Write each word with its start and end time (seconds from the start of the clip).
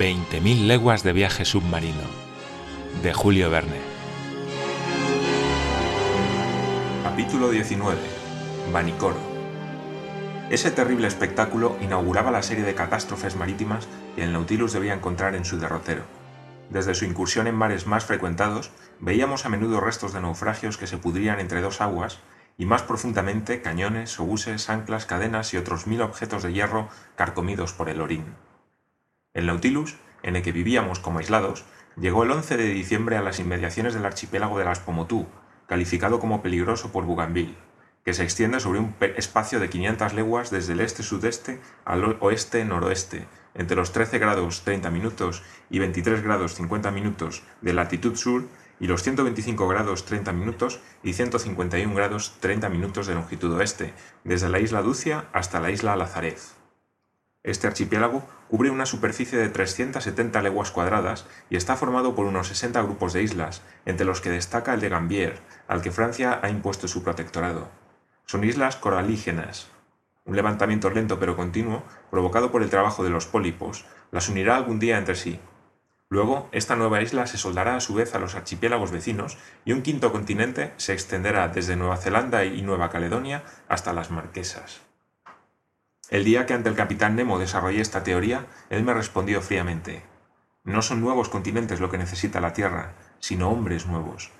20.000 0.00 0.66
leguas 0.66 1.02
de 1.02 1.12
viaje 1.12 1.44
submarino, 1.44 2.00
de 3.02 3.12
Julio 3.12 3.50
Verne. 3.50 3.76
Capítulo 7.02 7.50
19. 7.50 7.98
Vanicoro. 8.72 9.18
Ese 10.48 10.70
terrible 10.70 11.06
espectáculo 11.06 11.76
inauguraba 11.82 12.30
la 12.30 12.42
serie 12.42 12.64
de 12.64 12.74
catástrofes 12.74 13.36
marítimas 13.36 13.88
que 14.16 14.24
el 14.24 14.32
Nautilus 14.32 14.72
debía 14.72 14.94
encontrar 14.94 15.34
en 15.34 15.44
su 15.44 15.58
derrotero. 15.58 16.04
Desde 16.70 16.94
su 16.94 17.04
incursión 17.04 17.46
en 17.46 17.56
mares 17.56 17.86
más 17.86 18.06
frecuentados, 18.06 18.70
veíamos 19.00 19.44
a 19.44 19.50
menudo 19.50 19.80
restos 19.80 20.14
de 20.14 20.22
naufragios 20.22 20.78
que 20.78 20.86
se 20.86 20.96
pudrían 20.96 21.40
entre 21.40 21.60
dos 21.60 21.82
aguas 21.82 22.20
y 22.56 22.64
más 22.64 22.80
profundamente 22.80 23.60
cañones, 23.60 24.18
obuses, 24.18 24.70
anclas, 24.70 25.04
cadenas 25.04 25.52
y 25.52 25.58
otros 25.58 25.86
mil 25.86 26.00
objetos 26.00 26.42
de 26.42 26.54
hierro 26.54 26.88
carcomidos 27.16 27.74
por 27.74 27.90
el 27.90 28.00
orín. 28.00 28.24
El 29.32 29.46
Nautilus, 29.46 29.94
en 30.24 30.34
el 30.34 30.42
que 30.42 30.50
vivíamos 30.50 30.98
como 30.98 31.20
aislados, 31.20 31.64
llegó 31.96 32.24
el 32.24 32.32
11 32.32 32.56
de 32.56 32.64
diciembre 32.64 33.16
a 33.16 33.22
las 33.22 33.38
inmediaciones 33.38 33.94
del 33.94 34.04
archipiélago 34.04 34.58
de 34.58 34.64
las 34.64 34.80
Pomotú, 34.80 35.28
calificado 35.68 36.18
como 36.18 36.42
peligroso 36.42 36.90
por 36.90 37.04
Bougainville, 37.04 37.56
que 38.04 38.12
se 38.12 38.24
extiende 38.24 38.58
sobre 38.58 38.80
un 38.80 38.92
espacio 39.16 39.60
de 39.60 39.70
500 39.70 40.14
leguas 40.14 40.50
desde 40.50 40.72
el 40.72 40.80
este-sudeste 40.80 41.60
al 41.84 42.16
oeste-noroeste, 42.18 43.28
entre 43.54 43.76
los 43.76 43.92
13 43.92 44.18
grados 44.18 44.62
30 44.64 44.90
minutos 44.90 45.44
y 45.70 45.78
23 45.78 46.24
grados 46.24 46.54
50 46.54 46.90
minutos 46.90 47.44
de 47.60 47.72
latitud 47.72 48.16
sur 48.16 48.48
y 48.80 48.88
los 48.88 49.04
125 49.04 49.68
grados 49.68 50.06
30 50.06 50.32
minutos 50.32 50.80
y 51.04 51.12
151 51.12 51.94
grados 51.94 52.34
30 52.40 52.68
minutos 52.68 53.06
de 53.06 53.14
longitud 53.14 53.52
oeste, 53.52 53.94
desde 54.24 54.48
la 54.48 54.58
isla 54.58 54.82
Ducia 54.82 55.26
hasta 55.32 55.60
la 55.60 55.70
isla 55.70 55.94
Lazarez. 55.94 56.59
Este 57.42 57.66
archipiélago 57.66 58.22
cubre 58.48 58.70
una 58.70 58.84
superficie 58.84 59.38
de 59.38 59.48
370 59.48 60.42
leguas 60.42 60.70
cuadradas 60.70 61.26
y 61.48 61.56
está 61.56 61.74
formado 61.74 62.14
por 62.14 62.26
unos 62.26 62.48
60 62.48 62.82
grupos 62.82 63.14
de 63.14 63.22
islas, 63.22 63.62
entre 63.86 64.04
los 64.04 64.20
que 64.20 64.28
destaca 64.28 64.74
el 64.74 64.80
de 64.80 64.90
Gambier, 64.90 65.40
al 65.66 65.80
que 65.80 65.90
Francia 65.90 66.38
ha 66.42 66.50
impuesto 66.50 66.86
su 66.86 67.02
protectorado. 67.02 67.68
Son 68.26 68.44
islas 68.44 68.76
coralígenas, 68.76 69.70
un 70.26 70.36
levantamiento 70.36 70.90
lento 70.90 71.18
pero 71.18 71.34
continuo, 71.34 71.82
provocado 72.10 72.52
por 72.52 72.62
el 72.62 72.68
trabajo 72.68 73.02
de 73.02 73.10
los 73.10 73.26
pólipos, 73.26 73.86
las 74.10 74.28
unirá 74.28 74.56
algún 74.56 74.78
día 74.78 74.98
entre 74.98 75.14
sí. 75.14 75.40
Luego, 76.10 76.48
esta 76.52 76.76
nueva 76.76 77.00
isla 77.00 77.26
se 77.26 77.38
soldará 77.38 77.76
a 77.76 77.80
su 77.80 77.94
vez 77.94 78.14
a 78.14 78.18
los 78.18 78.34
archipiélagos 78.34 78.90
vecinos 78.90 79.38
y 79.64 79.72
un 79.72 79.82
quinto 79.82 80.12
continente 80.12 80.74
se 80.76 80.92
extenderá 80.92 81.48
desde 81.48 81.76
Nueva 81.76 81.96
Zelanda 81.96 82.44
y 82.44 82.60
Nueva 82.62 82.90
Caledonia 82.90 83.44
hasta 83.68 83.92
las 83.92 84.10
Marquesas. 84.10 84.89
El 86.10 86.24
día 86.24 86.44
que 86.44 86.54
ante 86.54 86.68
el 86.68 86.74
capitán 86.74 87.16
Nemo 87.16 87.38
desarrollé 87.38 87.80
esta 87.80 88.02
teoría, 88.02 88.46
él 88.68 88.82
me 88.82 88.92
respondió 88.92 89.40
fríamente, 89.40 90.02
no 90.64 90.82
son 90.82 91.00
nuevos 91.00 91.28
continentes 91.28 91.80
lo 91.80 91.88
que 91.88 91.98
necesita 91.98 92.40
la 92.40 92.52
Tierra, 92.52 92.92
sino 93.18 93.48
hombres 93.48 93.86
nuevos. 93.86 94.30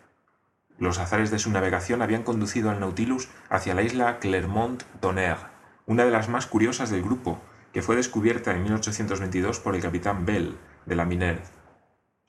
Los 0.78 0.98
azares 0.98 1.30
de 1.30 1.38
su 1.38 1.50
navegación 1.50 2.02
habían 2.02 2.24
conducido 2.24 2.70
al 2.70 2.80
Nautilus 2.80 3.28
hacia 3.48 3.74
la 3.74 3.82
isla 3.82 4.18
Clermont-Tonnerre, 4.18 5.46
una 5.86 6.04
de 6.04 6.10
las 6.10 6.28
más 6.28 6.46
curiosas 6.46 6.90
del 6.90 7.02
grupo, 7.02 7.40
que 7.72 7.82
fue 7.82 7.96
descubierta 7.96 8.50
en 8.50 8.64
1822 8.64 9.60
por 9.60 9.76
el 9.76 9.82
capitán 9.82 10.26
Bell, 10.26 10.58
de 10.86 10.96
la 10.96 11.04
Minerve. 11.04 11.42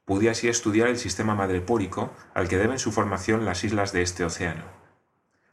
Pude 0.06 0.30
así 0.30 0.48
estudiar 0.48 0.88
el 0.88 0.98
sistema 0.98 1.36
madrepórico 1.36 2.14
al 2.34 2.48
que 2.48 2.58
deben 2.58 2.80
su 2.80 2.92
formación 2.92 3.44
las 3.44 3.64
islas 3.64 3.92
de 3.92 4.04
este 4.04 4.24
océano. 4.24 4.64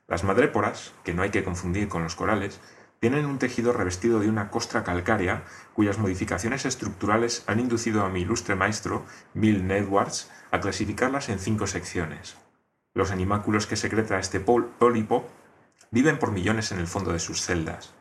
Las 0.06 0.24
madréporas, 0.24 0.92
que 1.04 1.12
no 1.12 1.22
hay 1.22 1.30
que 1.30 1.44
confundir 1.44 1.88
con 1.88 2.02
los 2.02 2.14
corales, 2.14 2.60
tienen 3.00 3.26
un 3.26 3.38
tejido 3.38 3.72
revestido 3.72 4.20
de 4.20 4.28
una 4.28 4.50
costra 4.50 4.84
calcárea 4.84 5.44
cuyas 5.74 5.98
modificaciones 5.98 6.64
estructurales 6.64 7.44
han 7.46 7.60
inducido 7.60 8.04
a 8.04 8.08
mi 8.08 8.22
ilustre 8.22 8.56
maestro, 8.56 9.04
Bill 9.34 9.70
Edwards, 9.70 10.30
a 10.50 10.60
clasificarlas 10.60 11.28
en 11.28 11.38
cinco 11.38 11.66
secciones. 11.66 12.36
Los 12.94 13.10
animáculos 13.10 13.66
que 13.66 13.76
secreta 13.76 14.18
este 14.18 14.40
pólipo 14.40 15.28
viven 15.90 16.18
por 16.18 16.32
millones 16.32 16.72
en 16.72 16.78
el 16.78 16.86
fondo 16.86 17.12
de 17.12 17.20
sus 17.20 17.42
celdas. 17.42 17.94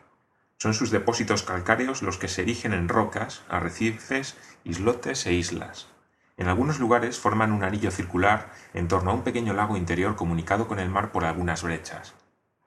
Son 0.58 0.74
sus 0.74 0.90
depósitos 0.90 1.44
calcáreos 1.44 2.02
los 2.02 2.18
que 2.18 2.28
se 2.28 2.42
erigen 2.42 2.74
en 2.74 2.90
rocas, 2.90 3.44
arrecifes, 3.48 4.36
islotes 4.64 5.28
e 5.28 5.34
islas. 5.34 5.88
En 6.36 6.48
algunos 6.48 6.80
lugares 6.80 7.20
forman 7.20 7.52
un 7.52 7.64
anillo 7.64 7.92
circular 7.92 8.52
en 8.74 8.88
torno 8.88 9.12
a 9.12 9.14
un 9.14 9.24
pequeño 9.24 9.54
lago 9.54 9.78
interior 9.78 10.16
comunicado 10.16 10.68
con 10.68 10.80
el 10.80 10.90
mar 10.90 11.12
por 11.12 11.26
algunas 11.26 11.62
brechas. 11.62 12.16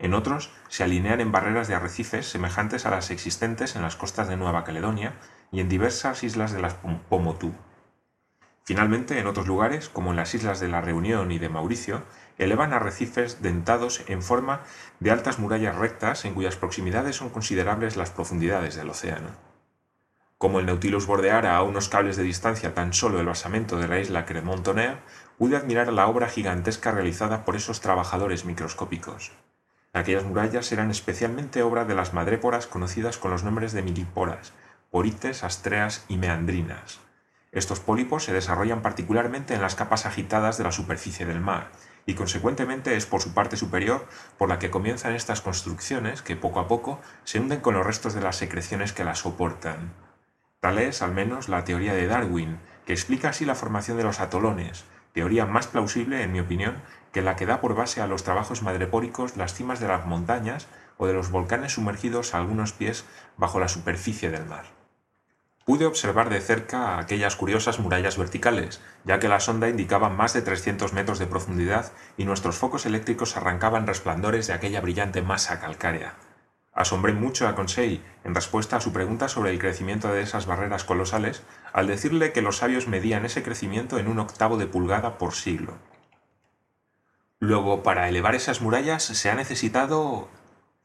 En 0.00 0.14
otros 0.14 0.50
se 0.68 0.82
alinean 0.82 1.20
en 1.20 1.30
barreras 1.30 1.68
de 1.68 1.74
arrecifes 1.74 2.26
semejantes 2.26 2.86
a 2.86 2.90
las 2.90 3.10
existentes 3.10 3.76
en 3.76 3.82
las 3.82 3.96
costas 3.96 4.28
de 4.28 4.38
Nueva 4.38 4.64
Caledonia 4.64 5.12
y 5.52 5.60
en 5.60 5.68
diversas 5.68 6.24
islas 6.24 6.52
de 6.52 6.62
las 6.62 6.74
Pomotú. 6.74 7.52
Finalmente, 8.64 9.18
en 9.18 9.26
otros 9.26 9.46
lugares, 9.46 9.90
como 9.90 10.10
en 10.10 10.16
las 10.16 10.34
islas 10.34 10.58
de 10.58 10.68
la 10.68 10.80
Reunión 10.80 11.30
y 11.32 11.38
de 11.38 11.50
Mauricio, 11.50 12.02
elevan 12.38 12.72
arrecifes 12.72 13.42
dentados 13.42 14.02
en 14.06 14.22
forma 14.22 14.60
de 15.00 15.10
altas 15.10 15.38
murallas 15.38 15.76
rectas 15.76 16.24
en 16.24 16.32
cuyas 16.32 16.56
proximidades 16.56 17.16
son 17.16 17.28
considerables 17.28 17.98
las 17.98 18.10
profundidades 18.10 18.76
del 18.76 18.88
océano. 18.88 19.28
Como 20.38 20.60
el 20.60 20.66
Nautilus 20.66 21.06
bordeara 21.06 21.56
a 21.56 21.62
unos 21.62 21.90
cables 21.90 22.16
de 22.16 22.22
distancia 22.22 22.72
tan 22.72 22.94
solo 22.94 23.20
el 23.20 23.26
basamento 23.26 23.76
de 23.76 23.88
la 23.88 24.00
isla 24.00 24.24
Cremont-Tonnerre, 24.24 25.02
pude 25.36 25.58
admirar 25.58 25.92
la 25.92 26.06
obra 26.06 26.28
gigantesca 26.28 26.90
realizada 26.90 27.44
por 27.44 27.56
esos 27.56 27.82
trabajadores 27.82 28.46
microscópicos. 28.46 29.32
Aquellas 29.92 30.24
murallas 30.24 30.70
eran 30.70 30.90
especialmente 30.90 31.62
obra 31.62 31.84
de 31.84 31.96
las 31.96 32.14
madréporas 32.14 32.66
conocidas 32.68 33.18
con 33.18 33.32
los 33.32 33.42
nombres 33.42 33.72
de 33.72 33.82
miliporas, 33.82 34.52
porites, 34.90 35.42
astreas 35.42 36.04
y 36.08 36.16
meandrinas. 36.16 37.00
Estos 37.52 37.80
pólipos 37.80 38.24
se 38.24 38.32
desarrollan 38.32 38.82
particularmente 38.82 39.54
en 39.54 39.62
las 39.62 39.74
capas 39.74 40.06
agitadas 40.06 40.56
de 40.58 40.64
la 40.64 40.70
superficie 40.70 41.26
del 41.26 41.40
mar, 41.40 41.72
y 42.06 42.14
consecuentemente 42.14 42.96
es 42.96 43.06
por 43.06 43.20
su 43.20 43.34
parte 43.34 43.56
superior 43.56 44.06
por 44.38 44.48
la 44.48 44.60
que 44.60 44.70
comienzan 44.70 45.14
estas 45.14 45.40
construcciones 45.40 46.22
que 46.22 46.36
poco 46.36 46.60
a 46.60 46.68
poco 46.68 47.00
se 47.24 47.40
hunden 47.40 47.60
con 47.60 47.74
los 47.74 47.84
restos 47.84 48.14
de 48.14 48.20
las 48.20 48.36
secreciones 48.36 48.92
que 48.92 49.04
las 49.04 49.18
soportan. 49.18 49.92
Tal 50.60 50.78
es, 50.78 51.02
al 51.02 51.12
menos, 51.12 51.48
la 51.48 51.64
teoría 51.64 51.94
de 51.94 52.06
Darwin, 52.06 52.60
que 52.86 52.92
explica 52.92 53.30
así 53.30 53.44
la 53.44 53.56
formación 53.56 53.96
de 53.96 54.04
los 54.04 54.20
atolones, 54.20 54.84
teoría 55.12 55.46
más 55.46 55.66
plausible, 55.66 56.22
en 56.22 56.32
mi 56.32 56.40
opinión, 56.40 56.82
que 57.12 57.22
la 57.22 57.36
que 57.36 57.46
da 57.46 57.60
por 57.60 57.74
base 57.74 58.00
a 58.00 58.06
los 58.06 58.24
trabajos 58.24 58.62
madrepóricos 58.62 59.36
las 59.36 59.54
cimas 59.54 59.80
de 59.80 59.88
las 59.88 60.06
montañas 60.06 60.68
o 60.96 61.06
de 61.06 61.14
los 61.14 61.30
volcanes 61.30 61.72
sumergidos 61.72 62.34
a 62.34 62.38
algunos 62.38 62.72
pies 62.72 63.04
bajo 63.36 63.58
la 63.58 63.68
superficie 63.68 64.30
del 64.30 64.46
mar. 64.46 64.66
Pude 65.64 65.86
observar 65.86 66.30
de 66.30 66.40
cerca 66.40 66.98
aquellas 66.98 67.36
curiosas 67.36 67.78
murallas 67.78 68.18
verticales, 68.18 68.80
ya 69.04 69.18
que 69.18 69.28
la 69.28 69.40
sonda 69.40 69.68
indicaba 69.68 70.08
más 70.08 70.32
de 70.32 70.42
300 70.42 70.92
metros 70.92 71.18
de 71.18 71.26
profundidad 71.26 71.92
y 72.16 72.24
nuestros 72.24 72.56
focos 72.56 72.86
eléctricos 72.86 73.36
arrancaban 73.36 73.86
resplandores 73.86 74.46
de 74.46 74.54
aquella 74.54 74.80
brillante 74.80 75.22
masa 75.22 75.60
calcárea. 75.60 76.16
Asombré 76.72 77.12
mucho 77.12 77.46
a 77.46 77.54
Conseil 77.54 78.02
en 78.24 78.34
respuesta 78.34 78.76
a 78.76 78.80
su 78.80 78.92
pregunta 78.92 79.28
sobre 79.28 79.50
el 79.50 79.58
crecimiento 79.58 80.12
de 80.12 80.22
esas 80.22 80.46
barreras 80.46 80.84
colosales 80.84 81.42
al 81.72 81.86
decirle 81.86 82.32
que 82.32 82.42
los 82.42 82.58
sabios 82.58 82.88
medían 82.88 83.24
ese 83.24 83.42
crecimiento 83.42 83.98
en 83.98 84.08
un 84.08 84.18
octavo 84.18 84.56
de 84.56 84.66
pulgada 84.66 85.18
por 85.18 85.34
siglo. 85.34 85.74
Luego, 87.42 87.82
para 87.82 88.06
elevar 88.10 88.34
esas 88.34 88.60
murallas 88.60 89.02
se 89.02 89.30
ha 89.30 89.34
necesitado 89.34 90.28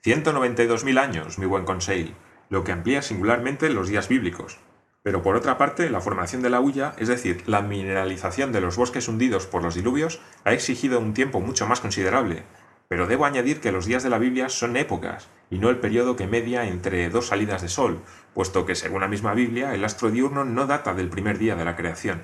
192.000 0.06 1.00
años, 1.00 1.38
mi 1.38 1.46
buen 1.46 1.66
Conseil, 1.66 2.16
lo 2.50 2.64
que 2.64 2.72
amplía 2.72 3.02
singularmente 3.02 3.70
los 3.70 3.90
días 3.90 4.08
bíblicos. 4.08 4.58
Pero 5.04 5.22
por 5.22 5.36
otra 5.36 5.58
parte, 5.58 5.90
la 5.90 6.00
formación 6.00 6.42
de 6.42 6.50
la 6.50 6.62
hulla, 6.62 6.96
es 6.98 7.10
decir, 7.10 7.44
la 7.46 7.62
mineralización 7.62 8.54
de 8.54 8.62
los 8.62 8.78
bosques 8.78 9.10
hundidos 9.10 9.48
por 9.48 9.64
los 9.64 9.76
diluvios, 9.76 10.22
ha 10.46 10.54
exigido 10.54 11.00
un 11.02 11.14
tiempo 11.14 11.42
mucho 11.42 11.68
más 11.68 11.82
considerable. 11.82 12.44
Pero 12.88 13.06
debo 13.06 13.26
añadir 13.26 13.60
que 13.60 13.74
los 13.74 13.86
días 13.86 14.04
de 14.04 14.10
la 14.10 14.18
Biblia 14.18 14.48
son 14.48 14.78
épocas, 14.78 15.28
y 15.50 15.60
no 15.60 15.70
el 15.70 15.80
periodo 15.80 16.16
que 16.16 16.26
media 16.26 16.68
entre 16.68 17.10
dos 17.10 17.28
salidas 17.28 17.64
de 17.64 17.68
sol, 17.68 18.00
puesto 18.34 18.66
que 18.66 18.76
según 18.76 19.02
la 19.02 19.10
misma 19.10 19.34
Biblia, 19.34 19.74
el 19.76 19.84
astro 19.84 20.10
diurno 20.10 20.46
no 20.46 20.68
data 20.68 20.94
del 20.94 21.10
primer 21.10 21.38
día 21.38 21.58
de 21.58 21.66
la 21.66 21.76
creación. 21.76 22.24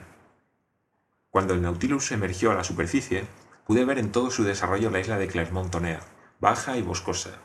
Cuando 1.29 1.53
el 1.53 1.61
Nautilus 1.61 2.11
emergió 2.11 2.51
a 2.51 2.55
la 2.55 2.63
superficie, 2.63 3.25
pude 3.65 3.85
ver 3.85 3.99
en 3.99 4.11
todo 4.11 4.31
su 4.31 4.43
desarrollo 4.43 4.89
la 4.89 4.99
isla 4.99 5.17
de 5.17 5.27
Clermont-Tonnerre, 5.27 6.05
baja 6.39 6.77
y 6.77 6.81
boscosa. 6.81 7.39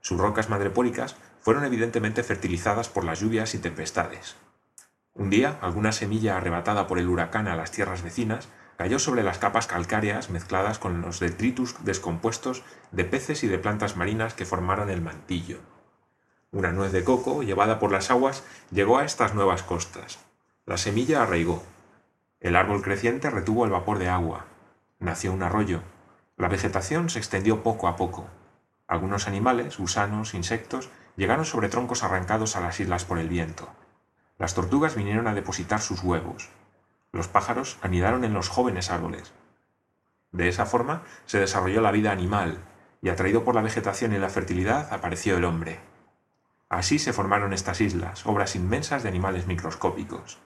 Sus 0.00 0.18
rocas 0.18 0.50
madrepóricas 0.50 1.16
fueron 1.40 1.64
evidentemente 1.64 2.22
fertilizadas 2.22 2.88
por 2.88 3.04
las 3.04 3.20
lluvias 3.20 3.54
y 3.54 3.58
tempestades. 3.58 4.36
Un 5.14 5.30
día, 5.30 5.58
alguna 5.62 5.92
semilla 5.92 6.36
arrebatada 6.36 6.86
por 6.86 6.98
el 6.98 7.08
huracán 7.08 7.48
a 7.48 7.56
las 7.56 7.70
tierras 7.70 8.02
vecinas 8.02 8.48
cayó 8.76 8.98
sobre 8.98 9.22
las 9.22 9.38
capas 9.38 9.66
calcáreas 9.66 10.28
mezcladas 10.28 10.78
con 10.78 11.00
los 11.00 11.20
detritus 11.20 11.76
descompuestos 11.84 12.62
de 12.92 13.04
peces 13.04 13.42
y 13.42 13.48
de 13.48 13.58
plantas 13.58 13.96
marinas 13.96 14.34
que 14.34 14.44
formaron 14.44 14.90
el 14.90 15.00
mantillo. 15.00 15.60
Una 16.52 16.72
nuez 16.72 16.92
de 16.92 17.04
coco, 17.04 17.42
llevada 17.42 17.78
por 17.78 17.92
las 17.92 18.10
aguas, 18.10 18.44
llegó 18.70 18.98
a 18.98 19.04
estas 19.04 19.34
nuevas 19.34 19.62
costas. 19.62 20.18
La 20.66 20.76
semilla 20.76 21.22
arraigó. 21.22 21.62
El 22.40 22.56
árbol 22.56 22.82
creciente 22.82 23.30
retuvo 23.30 23.64
el 23.64 23.70
vapor 23.70 23.98
de 23.98 24.08
agua. 24.08 24.46
Nació 24.98 25.32
un 25.32 25.42
arroyo. 25.42 25.82
La 26.36 26.48
vegetación 26.48 27.10
se 27.10 27.18
extendió 27.18 27.62
poco 27.62 27.88
a 27.88 27.96
poco. 27.96 28.28
Algunos 28.88 29.28
animales, 29.28 29.78
gusanos, 29.78 30.34
insectos, 30.34 30.90
llegaron 31.16 31.44
sobre 31.44 31.68
troncos 31.68 32.02
arrancados 32.02 32.56
a 32.56 32.60
las 32.60 32.80
islas 32.80 33.04
por 33.04 33.18
el 33.18 33.28
viento. 33.28 33.68
Las 34.38 34.54
tortugas 34.54 34.94
vinieron 34.94 35.26
a 35.26 35.34
depositar 35.34 35.80
sus 35.80 36.02
huevos. 36.02 36.48
Los 37.12 37.28
pájaros 37.28 37.78
anidaron 37.82 38.24
en 38.24 38.34
los 38.34 38.48
jóvenes 38.48 38.90
árboles. 38.90 39.32
De 40.32 40.48
esa 40.48 40.66
forma 40.66 41.02
se 41.24 41.40
desarrolló 41.40 41.80
la 41.80 41.92
vida 41.92 42.12
animal, 42.12 42.58
y 43.02 43.08
atraído 43.08 43.44
por 43.44 43.54
la 43.54 43.62
vegetación 43.62 44.12
y 44.12 44.18
la 44.18 44.28
fertilidad 44.28 44.92
apareció 44.92 45.36
el 45.36 45.44
hombre. 45.44 45.80
Así 46.68 46.98
se 46.98 47.12
formaron 47.12 47.52
estas 47.52 47.80
islas, 47.80 48.26
obras 48.26 48.56
inmensas 48.56 49.02
de 49.02 49.08
animales 49.08 49.46
microscópicos. 49.46 50.38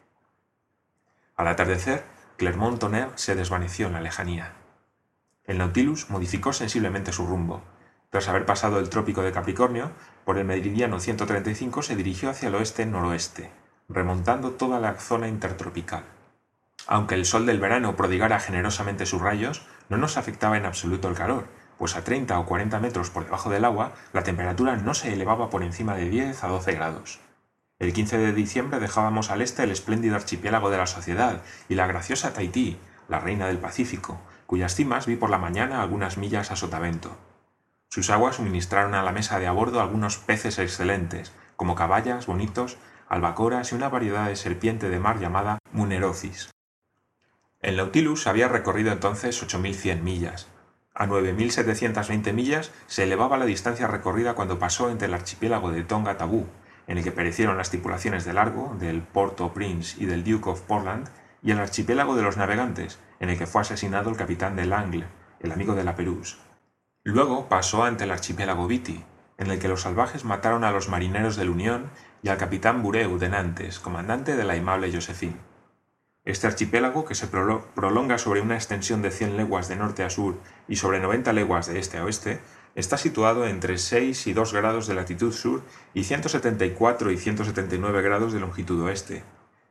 Al 1.36 1.48
atardecer, 1.48 2.04
Clermont-Tonnerre 2.40 3.12
se 3.16 3.34
desvaneció 3.34 3.88
en 3.88 3.92
la 3.92 4.00
lejanía. 4.00 4.54
El 5.44 5.58
Nautilus 5.58 6.08
modificó 6.08 6.54
sensiblemente 6.54 7.12
su 7.12 7.26
rumbo. 7.26 7.60
Tras 8.08 8.28
haber 8.28 8.46
pasado 8.46 8.78
el 8.78 8.88
trópico 8.88 9.20
de 9.20 9.30
Capricornio, 9.30 9.90
por 10.24 10.38
el 10.38 10.46
meridiano 10.46 11.00
135 11.00 11.82
se 11.82 11.96
dirigió 11.96 12.30
hacia 12.30 12.48
el 12.48 12.54
oeste-noroeste, 12.54 13.50
remontando 13.90 14.52
toda 14.52 14.80
la 14.80 14.94
zona 14.94 15.28
intertropical. 15.28 16.04
Aunque 16.86 17.14
el 17.14 17.26
sol 17.26 17.44
del 17.44 17.60
verano 17.60 17.94
prodigara 17.94 18.40
generosamente 18.40 19.04
sus 19.04 19.20
rayos, 19.20 19.66
no 19.90 19.98
nos 19.98 20.16
afectaba 20.16 20.56
en 20.56 20.64
absoluto 20.64 21.08
el 21.08 21.16
calor, 21.16 21.44
pues 21.76 21.94
a 21.94 22.04
30 22.04 22.38
o 22.38 22.46
40 22.46 22.80
metros 22.80 23.10
por 23.10 23.26
debajo 23.26 23.50
del 23.50 23.66
agua 23.66 23.92
la 24.14 24.22
temperatura 24.22 24.76
no 24.76 24.94
se 24.94 25.12
elevaba 25.12 25.50
por 25.50 25.62
encima 25.62 25.94
de 25.94 26.08
10 26.08 26.42
a 26.42 26.48
12 26.48 26.72
grados. 26.72 27.20
El 27.80 27.94
15 27.94 28.18
de 28.18 28.34
diciembre 28.34 28.78
dejábamos 28.78 29.30
al 29.30 29.40
este 29.40 29.62
el 29.62 29.70
espléndido 29.70 30.14
archipiélago 30.14 30.68
de 30.68 30.76
la 30.76 30.86
Sociedad 30.86 31.40
y 31.66 31.76
la 31.76 31.86
graciosa 31.86 32.34
Tahití, 32.34 32.76
la 33.08 33.20
reina 33.20 33.46
del 33.46 33.56
Pacífico, 33.56 34.20
cuyas 34.44 34.74
cimas 34.74 35.06
vi 35.06 35.16
por 35.16 35.30
la 35.30 35.38
mañana 35.38 35.80
algunas 35.80 36.18
millas 36.18 36.50
a 36.50 36.56
sotavento. 36.56 37.16
Sus 37.88 38.10
aguas 38.10 38.36
suministraron 38.36 38.92
a 38.92 39.02
la 39.02 39.12
mesa 39.12 39.38
de 39.38 39.46
a 39.46 39.52
bordo 39.52 39.80
algunos 39.80 40.18
peces 40.18 40.58
excelentes, 40.58 41.32
como 41.56 41.74
caballas, 41.74 42.26
bonitos, 42.26 42.76
albacoras 43.08 43.72
y 43.72 43.76
una 43.76 43.88
variedad 43.88 44.28
de 44.28 44.36
serpiente 44.36 44.90
de 44.90 45.00
mar 45.00 45.18
llamada 45.18 45.58
Munerosis. 45.72 46.50
El 47.62 47.78
Nautilus 47.78 48.26
había 48.26 48.48
recorrido 48.48 48.92
entonces 48.92 49.42
8.100 49.42 50.02
millas. 50.02 50.48
A 50.94 51.06
9.720 51.06 52.34
millas 52.34 52.72
se 52.88 53.04
elevaba 53.04 53.38
la 53.38 53.46
distancia 53.46 53.86
recorrida 53.86 54.34
cuando 54.34 54.58
pasó 54.58 54.90
entre 54.90 55.08
el 55.08 55.14
archipiélago 55.14 55.70
de 55.70 55.82
Tonga 55.82 56.18
Tabú, 56.18 56.46
en 56.86 56.98
el 56.98 57.04
que 57.04 57.12
perecieron 57.12 57.56
las 57.56 57.70
tripulaciones 57.70 58.24
de 58.24 58.32
Largo, 58.32 58.76
del 58.78 59.02
Porto 59.02 59.52
Prince 59.52 59.96
y 60.02 60.06
del 60.06 60.24
Duke 60.24 60.50
of 60.50 60.62
Portland, 60.62 61.08
y 61.42 61.50
el 61.52 61.58
archipiélago 61.58 62.16
de 62.16 62.22
los 62.22 62.36
navegantes, 62.36 62.98
en 63.18 63.30
el 63.30 63.38
que 63.38 63.46
fue 63.46 63.62
asesinado 63.62 64.10
el 64.10 64.16
capitán 64.16 64.56
de 64.56 64.66
Langle, 64.66 65.06
el 65.40 65.52
amigo 65.52 65.74
de 65.74 65.84
la 65.84 65.94
Perús. 65.94 66.38
Luego 67.02 67.48
pasó 67.48 67.84
ante 67.84 68.04
el 68.04 68.10
archipiélago 68.10 68.66
Viti, 68.66 69.04
en 69.38 69.50
el 69.50 69.58
que 69.58 69.68
los 69.68 69.82
salvajes 69.82 70.24
mataron 70.24 70.64
a 70.64 70.70
los 70.70 70.88
marineros 70.88 71.36
del 71.36 71.48
Unión 71.48 71.90
y 72.22 72.28
al 72.28 72.36
capitán 72.36 72.82
Bureu 72.82 73.18
de 73.18 73.30
Nantes, 73.30 73.80
comandante 73.80 74.36
de 74.36 74.44
la 74.44 74.52
aimable 74.52 74.92
Josephine. 74.92 75.36
Este 76.24 76.46
archipiélago, 76.46 77.06
que 77.06 77.14
se 77.14 77.28
prolonga 77.28 78.18
sobre 78.18 78.42
una 78.42 78.56
extensión 78.56 79.00
de 79.00 79.10
100 79.10 79.38
leguas 79.38 79.68
de 79.68 79.76
norte 79.76 80.04
a 80.04 80.10
sur 80.10 80.38
y 80.68 80.76
sobre 80.76 81.00
90 81.00 81.32
leguas 81.32 81.66
de 81.66 81.78
este 81.78 81.96
a 81.96 82.04
oeste, 82.04 82.40
Está 82.74 82.96
situado 82.96 83.46
entre 83.46 83.78
6 83.78 84.26
y 84.26 84.32
2 84.32 84.52
grados 84.52 84.86
de 84.86 84.94
latitud 84.94 85.32
sur 85.32 85.62
y 85.92 86.04
174 86.04 87.10
y 87.10 87.16
179 87.16 88.02
grados 88.02 88.32
de 88.32 88.40
longitud 88.40 88.80
oeste. 88.82 89.24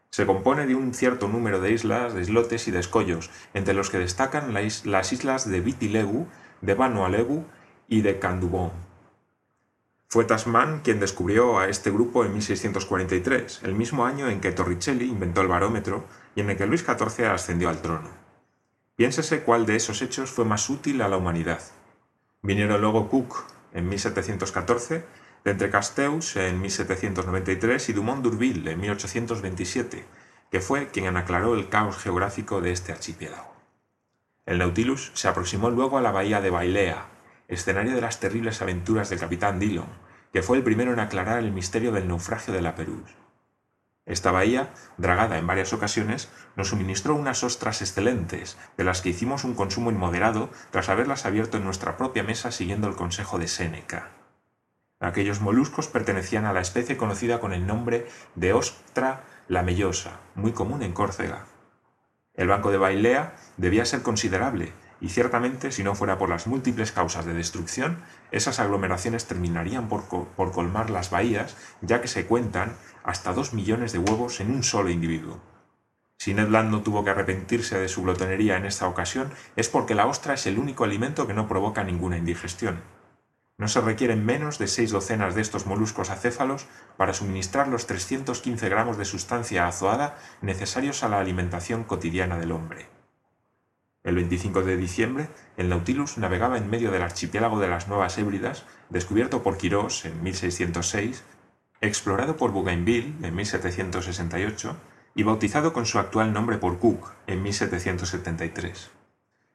Se 0.09 0.25
compone 0.25 0.65
de 0.65 0.75
un 0.75 0.93
cierto 0.93 1.27
número 1.27 1.61
de 1.61 1.71
islas, 1.71 2.13
de 2.13 2.21
islotes 2.21 2.67
y 2.67 2.71
de 2.71 2.79
escollos, 2.79 3.29
entre 3.53 3.73
los 3.73 3.89
que 3.89 3.99
destacan 3.99 4.53
las 4.53 5.13
islas 5.13 5.49
de 5.49 5.61
Vitilegu, 5.61 6.27
de 6.61 6.73
Vanualegu 6.73 7.45
y 7.87 8.01
de 8.01 8.19
Candubón. 8.19 8.71
Fue 10.07 10.25
Tasman 10.25 10.81
quien 10.81 10.99
descubrió 10.99 11.59
a 11.59 11.69
este 11.69 11.91
grupo 11.91 12.25
en 12.25 12.33
1643, 12.33 13.61
el 13.63 13.75
mismo 13.75 14.05
año 14.07 14.27
en 14.27 14.41
que 14.41 14.51
Torricelli 14.51 15.05
inventó 15.05 15.41
el 15.41 15.47
barómetro 15.47 16.03
y 16.35 16.41
en 16.41 16.49
el 16.49 16.57
que 16.57 16.65
Luis 16.65 16.83
XIV 16.83 17.27
ascendió 17.27 17.69
al 17.69 17.81
trono. 17.81 18.09
Piénsese 18.95 19.43
cuál 19.43 19.67
de 19.67 19.75
esos 19.75 20.01
hechos 20.01 20.31
fue 20.31 20.45
más 20.45 20.67
útil 20.71 21.03
a 21.03 21.07
la 21.07 21.17
humanidad. 21.17 21.61
Vinieron 22.41 22.79
luego 22.79 23.09
Cook 23.09 23.45
en 23.73 23.89
1714, 23.89 25.03
D'Entrecasteaux 25.43 26.35
en 26.37 26.61
1793 26.61 27.89
y 27.89 27.93
Dumont 27.93 28.23
d'Urville 28.23 28.67
en 28.67 28.79
1827, 28.79 30.05
que 30.49 30.61
fue 30.61 30.87
quien 30.87 31.17
aclaró 31.17 31.55
el 31.55 31.69
caos 31.69 31.97
geográfico 31.97 32.61
de 32.61 32.71
este 32.71 32.91
archipiélago. 32.91 33.53
El 34.45 34.59
Nautilus 34.59 35.11
se 35.13 35.27
aproximó 35.27 35.69
luego 35.69 35.97
a 35.97 36.01
la 36.01 36.11
bahía 36.11 36.41
de 36.41 36.49
Bailea, 36.49 37.07
escenario 37.47 37.93
de 37.93 38.01
las 38.01 38.19
terribles 38.19 38.61
aventuras 38.61 39.09
del 39.09 39.19
capitán 39.19 39.59
Dillon, 39.59 39.89
que 40.31 40.41
fue 40.41 40.57
el 40.57 40.63
primero 40.63 40.93
en 40.93 40.99
aclarar 40.99 41.39
el 41.39 41.51
misterio 41.51 41.91
del 41.91 42.07
naufragio 42.07 42.53
de 42.53 42.61
la 42.61 42.75
Perú. 42.75 43.03
Esta 44.09 44.31
bahía, 44.31 44.73
dragada 44.97 45.37
en 45.37 45.45
varias 45.45 45.71
ocasiones, 45.71 46.29
nos 46.55 46.69
suministró 46.69 47.13
unas 47.13 47.43
ostras 47.43 47.83
excelentes, 47.83 48.57
de 48.75 48.83
las 48.83 49.01
que 49.01 49.09
hicimos 49.09 49.43
un 49.43 49.53
consumo 49.53 49.91
inmoderado 49.91 50.49
tras 50.71 50.89
haberlas 50.89 51.27
abierto 51.27 51.57
en 51.57 51.63
nuestra 51.63 51.95
propia 51.95 52.23
mesa 52.23 52.51
siguiendo 52.51 52.87
el 52.87 52.95
consejo 52.95 53.37
de 53.37 53.47
Séneca. 53.47 54.09
Aquellos 54.99 55.41
moluscos 55.41 55.87
pertenecían 55.87 56.45
a 56.45 56.53
la 56.53 56.59
especie 56.59 56.97
conocida 56.97 57.39
con 57.39 57.53
el 57.53 57.67
nombre 57.67 58.07
de 58.33 58.51
ostra 58.53 59.25
lamellosa, 59.47 60.19
muy 60.33 60.53
común 60.53 60.81
en 60.81 60.91
Córcega. 60.91 61.45
El 62.33 62.47
banco 62.47 62.71
de 62.71 62.79
Bailea 62.79 63.35
debía 63.57 63.85
ser 63.85 64.01
considerable, 64.01 64.73
y 65.01 65.09
ciertamente 65.09 65.71
si 65.71 65.83
no 65.83 65.95
fuera 65.95 66.17
por 66.17 66.29
las 66.29 66.47
múltiples 66.47 66.91
causas 66.91 67.25
de 67.25 67.33
destrucción, 67.33 68.01
esas 68.31 68.59
aglomeraciones 68.59 69.25
terminarían 69.25 69.87
por, 69.87 70.07
colmar 70.51 70.89
las 70.89 71.09
bahías, 71.09 71.55
ya 71.81 72.01
que 72.01 72.07
se 72.07 72.25
cuentan 72.25 72.75
hasta 73.03 73.33
dos 73.33 73.53
millones 73.53 73.93
de 73.93 73.99
huevos 73.99 74.39
en 74.39 74.51
un 74.51 74.63
solo 74.63 74.89
individuo. 74.89 75.39
Si 76.17 76.33
Ned 76.33 76.49
Land 76.49 76.71
no 76.71 76.81
tuvo 76.81 77.05
que 77.05 77.11
arrepentirse 77.11 77.79
de 77.79 77.87
su 77.87 78.03
glotonería 78.03 78.57
en 78.57 78.65
esta 78.65 78.87
ocasión, 78.87 79.31
es 79.55 79.69
porque 79.69 79.95
la 79.95 80.05
ostra 80.05 80.33
es 80.33 80.45
el 80.47 80.59
único 80.59 80.83
alimento 80.83 81.27
que 81.27 81.33
no 81.33 81.47
provoca 81.47 81.83
ninguna 81.85 82.17
indigestión. 82.17 82.81
No 83.57 83.67
se 83.67 83.81
requieren 83.81 84.25
menos 84.25 84.57
de 84.57 84.67
seis 84.67 84.91
docenas 84.91 85.35
de 85.35 85.41
estos 85.41 85.65
moluscos 85.65 86.09
acéfalos 86.09 86.67
para 86.97 87.13
suministrar 87.13 87.67
los 87.67 87.87
315 87.87 88.69
gramos 88.69 88.97
de 88.97 89.05
sustancia 89.05 89.67
azoada 89.67 90.17
necesarios 90.41 91.03
a 91.03 91.09
la 91.09 91.19
alimentación 91.19 91.83
cotidiana 91.83 92.37
del 92.37 92.51
hombre. 92.51 92.98
El 94.09 94.15
25 94.15 94.63
de 94.63 94.75
diciembre, 94.75 95.29
el 95.55 95.69
Nautilus 95.69 96.17
navegaba 96.17 96.57
en 96.57 96.67
medio 96.67 96.89
del 96.89 97.03
archipiélago 97.03 97.59
de 97.59 97.67
las 97.67 97.87
Nuevas 97.87 98.17
Hébridas, 98.17 98.65
descubierto 98.89 99.43
por 99.43 99.59
Quirós 99.59 100.03
en 100.03 100.23
1606, 100.23 101.23
explorado 101.79 102.35
por 102.35 102.49
Bougainville 102.49 103.13
en 103.21 103.35
1768 103.35 104.75
y 105.13 105.21
bautizado 105.21 105.73
con 105.73 105.85
su 105.85 105.99
actual 105.99 106.33
nombre 106.33 106.57
por 106.57 106.79
Cook 106.79 107.11
en 107.27 107.43
1773. 107.43 108.89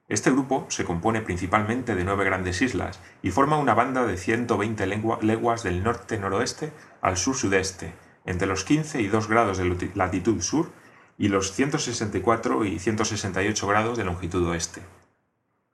Este 0.06 0.30
grupo 0.30 0.66
se 0.68 0.84
compone 0.84 1.20
principalmente 1.20 1.96
de 1.96 2.04
nueve 2.04 2.24
grandes 2.24 2.62
islas 2.62 3.00
y 3.24 3.32
forma 3.32 3.58
una 3.58 3.74
banda 3.74 4.06
de 4.06 4.16
120 4.16 4.86
leguas 4.86 5.64
del 5.64 5.82
norte-noroeste 5.82 6.70
al 7.00 7.16
sur-sudeste, 7.16 7.92
entre 8.24 8.46
los 8.46 8.62
15 8.62 9.00
y 9.00 9.08
2 9.08 9.26
grados 9.26 9.58
de 9.58 9.90
latitud 9.96 10.40
sur 10.42 10.70
y 11.18 11.28
los 11.28 11.52
164 11.52 12.64
y 12.64 12.78
168 12.78 13.66
grados 13.66 13.98
de 13.98 14.04
longitud 14.04 14.46
oeste. 14.48 14.82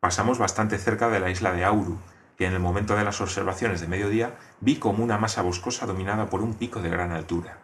Pasamos 0.00 0.38
bastante 0.38 0.78
cerca 0.78 1.08
de 1.08 1.20
la 1.20 1.30
isla 1.30 1.52
de 1.52 1.64
Auru, 1.64 1.98
que 2.36 2.46
en 2.46 2.52
el 2.52 2.60
momento 2.60 2.96
de 2.96 3.04
las 3.04 3.20
observaciones 3.20 3.80
de 3.80 3.88
mediodía 3.88 4.38
vi 4.60 4.76
como 4.76 5.04
una 5.04 5.18
masa 5.18 5.42
boscosa 5.42 5.86
dominada 5.86 6.30
por 6.30 6.40
un 6.40 6.54
pico 6.54 6.80
de 6.80 6.88
gran 6.88 7.12
altura. 7.12 7.58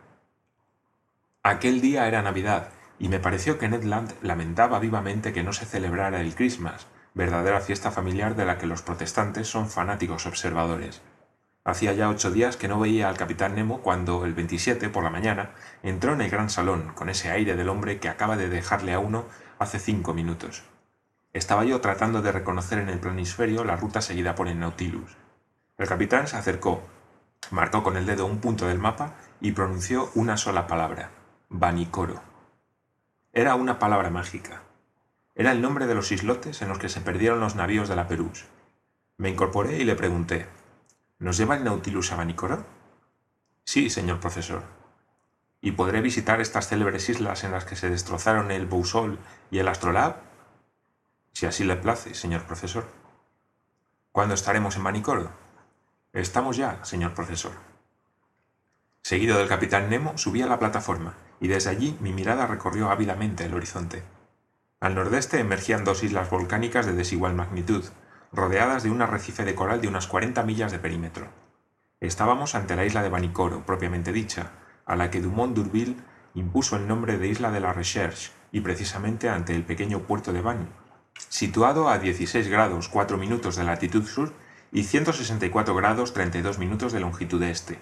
Aquel 1.42 1.80
día 1.80 2.06
era 2.08 2.22
Navidad, 2.22 2.68
y 2.98 3.08
me 3.08 3.20
pareció 3.20 3.58
que 3.58 3.68
Ned 3.68 3.84
Land 3.84 4.14
lamentaba 4.22 4.78
vivamente 4.78 5.32
que 5.32 5.42
no 5.42 5.52
se 5.52 5.66
celebrara 5.66 6.20
el 6.20 6.34
Christmas, 6.34 6.86
verdadera 7.14 7.60
fiesta 7.60 7.90
familiar 7.90 8.36
de 8.36 8.44
la 8.44 8.58
que 8.58 8.66
los 8.66 8.82
protestantes 8.82 9.48
son 9.48 9.68
fanáticos 9.70 10.26
observadores. 10.26 11.00
Hacía 11.66 11.92
ya 11.94 12.08
ocho 12.08 12.30
días 12.30 12.56
que 12.56 12.68
no 12.68 12.78
veía 12.78 13.08
al 13.08 13.16
capitán 13.16 13.56
Nemo 13.56 13.82
cuando, 13.82 14.24
el 14.24 14.34
27 14.34 14.88
por 14.88 15.02
la 15.02 15.10
mañana, 15.10 15.50
entró 15.82 16.12
en 16.12 16.20
el 16.20 16.30
gran 16.30 16.48
salón 16.48 16.92
con 16.94 17.08
ese 17.08 17.28
aire 17.32 17.56
del 17.56 17.68
hombre 17.68 17.98
que 17.98 18.08
acaba 18.08 18.36
de 18.36 18.48
dejarle 18.48 18.92
a 18.92 19.00
uno 19.00 19.24
hace 19.58 19.80
cinco 19.80 20.14
minutos. 20.14 20.62
Estaba 21.32 21.64
yo 21.64 21.80
tratando 21.80 22.22
de 22.22 22.30
reconocer 22.30 22.78
en 22.78 22.88
el 22.88 23.00
planisferio 23.00 23.64
la 23.64 23.74
ruta 23.74 24.00
seguida 24.00 24.36
por 24.36 24.46
el 24.46 24.60
Nautilus. 24.60 25.16
El 25.76 25.88
capitán 25.88 26.28
se 26.28 26.36
acercó, 26.36 26.82
marcó 27.50 27.82
con 27.82 27.96
el 27.96 28.06
dedo 28.06 28.26
un 28.26 28.38
punto 28.38 28.68
del 28.68 28.78
mapa 28.78 29.14
y 29.40 29.50
pronunció 29.50 30.12
una 30.14 30.36
sola 30.36 30.68
palabra, 30.68 31.10
Vanicoro. 31.48 32.22
Era 33.32 33.56
una 33.56 33.80
palabra 33.80 34.10
mágica. 34.10 34.62
Era 35.34 35.50
el 35.50 35.62
nombre 35.62 35.88
de 35.88 35.96
los 35.96 36.12
islotes 36.12 36.62
en 36.62 36.68
los 36.68 36.78
que 36.78 36.88
se 36.88 37.00
perdieron 37.00 37.40
los 37.40 37.56
navíos 37.56 37.88
de 37.88 37.96
la 37.96 38.06
Perús. 38.06 38.44
Me 39.18 39.30
incorporé 39.30 39.78
y 39.78 39.84
le 39.84 39.96
pregunté, 39.96 40.46
¿Nos 41.18 41.38
lleva 41.38 41.56
el 41.56 41.64
Nautilus 41.64 42.12
a 42.12 42.16
Vanicoro? 42.16 42.66
Sí, 43.64 43.88
señor 43.88 44.20
profesor. 44.20 44.62
¿Y 45.62 45.72
podré 45.72 46.02
visitar 46.02 46.42
estas 46.42 46.68
célebres 46.68 47.08
islas 47.08 47.42
en 47.42 47.52
las 47.52 47.64
que 47.64 47.74
se 47.74 47.88
destrozaron 47.88 48.50
el 48.50 48.66
Bousol 48.66 49.18
y 49.50 49.58
el 49.58 49.68
Astrolab? 49.68 50.16
Si 51.32 51.46
así 51.46 51.64
le 51.64 51.76
place, 51.76 52.14
señor 52.14 52.44
profesor. 52.44 52.86
¿Cuándo 54.12 54.34
estaremos 54.34 54.76
en 54.76 54.84
Vanicoro? 54.84 55.30
Estamos 56.12 56.58
ya, 56.58 56.84
señor 56.84 57.14
profesor. 57.14 57.52
Seguido 59.00 59.38
del 59.38 59.48
capitán 59.48 59.88
Nemo, 59.88 60.18
subí 60.18 60.42
a 60.42 60.46
la 60.46 60.58
plataforma, 60.58 61.14
y 61.40 61.48
desde 61.48 61.70
allí 61.70 61.96
mi 62.00 62.12
mirada 62.12 62.46
recorrió 62.46 62.90
ávidamente 62.90 63.46
el 63.46 63.54
horizonte. 63.54 64.02
Al 64.80 64.94
nordeste 64.94 65.40
emergían 65.40 65.84
dos 65.84 66.02
islas 66.02 66.28
volcánicas 66.28 66.84
de 66.84 66.92
desigual 66.92 67.34
magnitud, 67.34 67.86
rodeadas 68.36 68.82
de 68.82 68.90
un 68.90 69.00
arrecife 69.00 69.44
de 69.44 69.54
coral 69.54 69.80
de 69.80 69.88
unas 69.88 70.06
40 70.06 70.42
millas 70.42 70.70
de 70.70 70.78
perímetro. 70.78 71.28
Estábamos 72.00 72.54
ante 72.54 72.76
la 72.76 72.84
isla 72.84 73.02
de 73.02 73.08
Banicoro, 73.08 73.64
propiamente 73.64 74.12
dicha, 74.12 74.52
a 74.84 74.94
la 74.94 75.10
que 75.10 75.22
Dumont 75.22 75.56
d'Urville 75.56 75.96
impuso 76.34 76.76
el 76.76 76.86
nombre 76.86 77.16
de 77.16 77.28
Isla 77.28 77.50
de 77.50 77.60
la 77.60 77.72
Recherche, 77.72 78.30
y 78.52 78.60
precisamente 78.60 79.30
ante 79.30 79.54
el 79.54 79.64
pequeño 79.64 80.00
puerto 80.00 80.34
de 80.34 80.42
Bani, 80.42 80.66
situado 81.28 81.88
a 81.88 81.98
16 81.98 82.48
grados 82.48 82.88
4 82.88 83.16
minutos 83.16 83.56
de 83.56 83.64
latitud 83.64 84.06
sur 84.06 84.34
y 84.70 84.82
164 84.84 85.74
grados 85.74 86.12
32 86.12 86.58
minutos 86.58 86.92
de 86.92 87.00
longitud 87.00 87.42
este. 87.42 87.78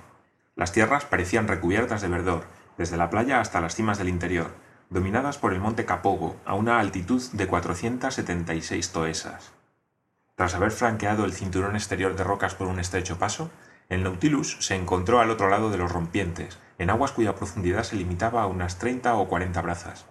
Las 0.54 0.70
tierras 0.70 1.04
parecían 1.04 1.48
recubiertas 1.48 2.00
de 2.00 2.08
verdor, 2.08 2.44
desde 2.78 2.96
la 2.96 3.10
playa 3.10 3.40
hasta 3.40 3.60
las 3.60 3.74
cimas 3.74 3.98
del 3.98 4.08
interior, 4.08 4.54
dominadas 4.88 5.36
por 5.36 5.52
el 5.52 5.58
monte 5.58 5.84
Capogo, 5.84 6.36
a 6.44 6.54
una 6.54 6.78
altitud 6.78 7.20
de 7.32 7.46
476 7.48 8.92
toesas. 8.92 9.53
Tras 10.36 10.54
haber 10.54 10.72
franqueado 10.72 11.24
el 11.24 11.32
cinturón 11.32 11.76
exterior 11.76 12.16
de 12.16 12.24
rocas 12.24 12.54
por 12.54 12.66
un 12.66 12.80
estrecho 12.80 13.18
paso, 13.18 13.50
el 13.88 14.02
Nautilus 14.02 14.56
se 14.60 14.74
encontró 14.74 15.20
al 15.20 15.30
otro 15.30 15.48
lado 15.48 15.70
de 15.70 15.78
los 15.78 15.92
rompientes, 15.92 16.58
en 16.78 16.90
aguas 16.90 17.12
cuya 17.12 17.36
profundidad 17.36 17.84
se 17.84 17.96
limitaba 17.96 18.42
a 18.42 18.46
unas 18.46 18.78
30 18.78 19.14
o 19.14 19.28
40 19.28 19.62
brazas. 19.62 20.06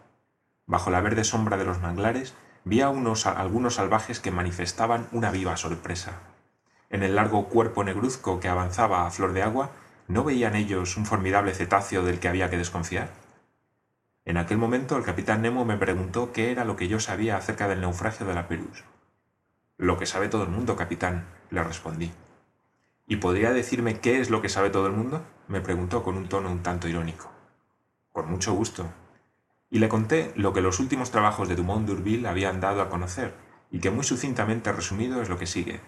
Bajo 0.65 0.92
la 0.92 1.01
verde 1.01 1.25
sombra 1.25 1.58
de 1.58 1.65
los 1.65 1.82
manglares 1.82 2.36
vi 2.63 2.80
a 2.80 2.89
unos, 2.89 3.25
algunos 3.25 3.75
salvajes 3.75 4.22
que 4.22 4.32
manifestaban 4.32 5.10
una 5.12 5.30
viva 5.30 5.58
sorpresa. 5.58 6.13
En 6.89 7.03
el 7.03 7.15
largo 7.15 7.50
cuerpo 7.50 7.84
negruzco 7.84 8.39
que 8.39 8.48
avanzaba 8.48 9.06
a 9.06 9.12
flor 9.12 9.34
de 9.34 9.44
agua, 9.44 9.72
¿no 10.08 10.24
veían 10.24 10.56
ellos 10.56 10.96
un 10.96 11.06
formidable 11.06 11.53
cetáceo 11.53 12.03
del 12.03 12.20
que 12.20 12.30
había 12.30 12.50
que 12.50 12.58
desconfiar? 12.58 13.10
En 14.24 14.38
aquel 14.38 14.58
momento 14.58 14.96
el 14.96 15.03
capitán 15.03 15.42
Nemo 15.42 15.65
me 15.65 15.75
preguntó 15.75 16.32
qué 16.32 16.51
era 16.51 16.63
lo 16.63 16.77
que 16.77 16.88
yo 16.88 17.01
sabía 17.01 17.36
acerca 17.36 17.68
del 17.68 17.82
naufragio 17.82 18.25
de 18.25 18.36
la 18.36 18.48
Perus. 18.48 18.86
Lo 19.84 19.98
que 19.98 20.06
sabe 20.06 20.30
todo 20.30 20.44
el 20.44 20.50
mundo, 20.50 20.78
capitán, 20.78 21.25
le 21.50 21.62
respondí. 21.62 22.10
¿Y 23.06 23.18
podría 23.18 23.52
decirme 23.52 24.00
qué 24.00 24.22
es 24.22 24.30
lo 24.30 24.42
que 24.42 24.48
sabe 24.48 24.70
todo 24.70 24.88
el 24.88 24.94
mundo? 24.94 25.25
me 25.50 25.60
preguntó 25.60 26.04
con 26.04 26.16
un 26.16 26.30
tono 26.30 26.50
un 26.50 26.63
tanto 26.63 26.88
irónico. 26.88 27.30
Con 28.13 28.32
mucho 28.32 28.54
gusto. 28.54 28.86
Y 29.70 29.80
le 29.80 29.90
conté 29.90 30.32
lo 30.38 30.54
que 30.54 30.62
los 30.62 30.80
últimos 30.80 31.12
trabajos 31.12 31.50
de 31.50 31.58
Dumont 31.58 31.86
d'Urville 31.86 32.30
habían 32.30 32.62
dado 32.62 32.82
a 32.82 32.88
conocer, 32.88 33.34
y 33.72 33.82
que 33.82 33.92
muy 33.92 34.06
sucintamente 34.06 34.72
resumido 34.72 35.22
es 35.22 35.28
lo 35.28 35.38
que 35.38 35.48
sigue. 35.48 35.82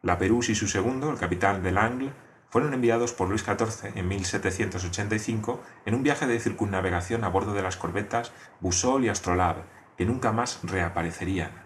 La 0.00 0.16
Perús 0.16 0.48
y 0.48 0.54
su 0.54 0.66
segundo, 0.66 1.10
el 1.10 1.18
capitán 1.18 1.62
de 1.62 1.72
Langle, 1.72 2.14
fueron 2.48 2.72
enviados 2.72 3.12
por 3.12 3.28
Luis 3.28 3.44
XIV 3.44 3.98
en 3.98 4.08
1785 4.08 5.62
en 5.84 5.94
un 5.94 6.02
viaje 6.02 6.26
de 6.26 6.40
circunnavegación 6.40 7.22
a 7.22 7.28
bordo 7.28 7.52
de 7.52 7.60
las 7.60 7.76
corbetas 7.76 8.32
Boussole 8.60 9.08
y 9.08 9.08
Astrolabe, 9.10 9.64
que 9.98 10.06
nunca 10.06 10.32
más 10.32 10.60
reaparecerían. 10.62 11.61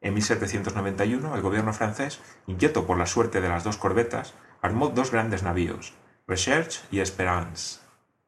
En 0.00 0.14
1791 0.14 1.34
el 1.34 1.42
gobierno 1.42 1.72
francés, 1.72 2.20
inquieto 2.46 2.86
por 2.86 2.98
la 2.98 3.06
suerte 3.06 3.40
de 3.40 3.48
las 3.48 3.64
dos 3.64 3.76
corbetas, 3.76 4.34
armó 4.60 4.88
dos 4.88 5.10
grandes 5.10 5.42
navíos, 5.42 5.94
Recherche 6.26 6.80
y 6.90 7.00
Esperance, 7.00 7.80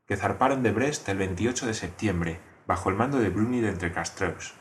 que 0.07 0.17
zarparon 0.17 0.63
de 0.63 0.73
Brest 0.73 1.09
el 1.09 1.19
28 1.19 1.67
de 1.67 1.75
septiembre, 1.75 2.41
bajo 2.67 2.91
el 2.91 2.97
mando 2.97 3.19
de 3.19 3.31
Bruni 3.31 3.61
de 3.61 3.71
Entrecastreus. 3.71 4.55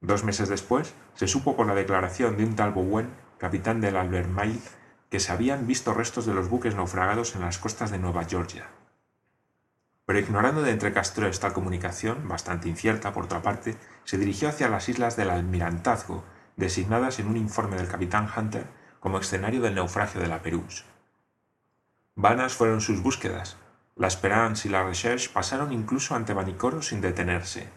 Dos 0.00 0.24
meses 0.24 0.48
después, 0.48 0.94
se 1.14 1.28
supo 1.28 1.56
por 1.56 1.66
la 1.66 1.74
declaración 1.74 2.36
de 2.36 2.44
un 2.44 2.56
tal 2.56 2.72
Bowen, 2.72 3.10
capitán 3.38 3.80
del 3.80 3.96
Albermail, 3.96 4.60
que 5.10 5.20
se 5.20 5.32
habían 5.32 5.66
visto 5.66 5.92
restos 5.92 6.24
de 6.24 6.34
los 6.34 6.48
buques 6.48 6.74
naufragados 6.74 7.34
en 7.34 7.42
las 7.42 7.58
costas 7.58 7.90
de 7.90 7.98
Nueva 7.98 8.24
Georgia. 8.24 8.68
Pero 10.06 10.18
ignorando 10.18 10.62
de 10.62 10.70
Entrecastreus 10.70 11.30
esta 11.30 11.52
comunicación, 11.52 12.26
bastante 12.26 12.68
incierta 12.68 13.12
por 13.12 13.24
otra 13.24 13.42
parte, 13.42 13.76
se 14.04 14.18
dirigió 14.18 14.48
hacia 14.48 14.68
las 14.68 14.88
islas 14.88 15.16
del 15.16 15.30
Almirantazgo, 15.30 16.24
designadas 16.56 17.18
en 17.18 17.28
un 17.28 17.36
informe 17.36 17.76
del 17.76 17.88
capitán 17.88 18.28
Hunter 18.34 18.66
como 19.00 19.18
escenario 19.18 19.60
del 19.60 19.74
naufragio 19.74 20.20
de 20.20 20.28
la 20.28 20.42
Perús. 20.42 20.84
Vanas 22.14 22.54
fueron 22.54 22.80
sus 22.80 23.02
búsquedas. 23.02 23.56
La 23.96 24.08
Esperance 24.08 24.68
y 24.68 24.70
la 24.70 24.82
Recherche 24.82 25.30
pasaron 25.32 25.72
incluso 25.72 26.14
ante 26.14 26.34
Vanicoro 26.34 26.82
sin 26.82 27.00
detenerse. 27.00 27.68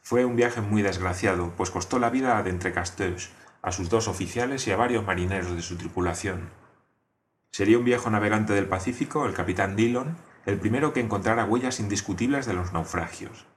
Fue 0.00 0.24
un 0.24 0.36
viaje 0.36 0.60
muy 0.60 0.82
desgraciado, 0.82 1.52
pues 1.56 1.70
costó 1.70 1.98
la 1.98 2.08
vida 2.08 2.38
a 2.38 2.42
D'Entrecasteaux, 2.42 3.30
a 3.60 3.72
sus 3.72 3.90
dos 3.90 4.08
oficiales 4.08 4.66
y 4.66 4.70
a 4.70 4.76
varios 4.76 5.04
marineros 5.04 5.54
de 5.54 5.62
su 5.62 5.76
tripulación. 5.76 6.48
Sería 7.50 7.78
un 7.78 7.84
viejo 7.84 8.08
navegante 8.08 8.52
del 8.52 8.68
Pacífico, 8.68 9.26
el 9.26 9.34
capitán 9.34 9.76
Dillon, 9.76 10.16
el 10.46 10.58
primero 10.58 10.92
que 10.92 11.00
encontrara 11.00 11.44
huellas 11.44 11.80
indiscutibles 11.80 12.46
de 12.46 12.54
los 12.54 12.72
naufragios. 12.72 13.47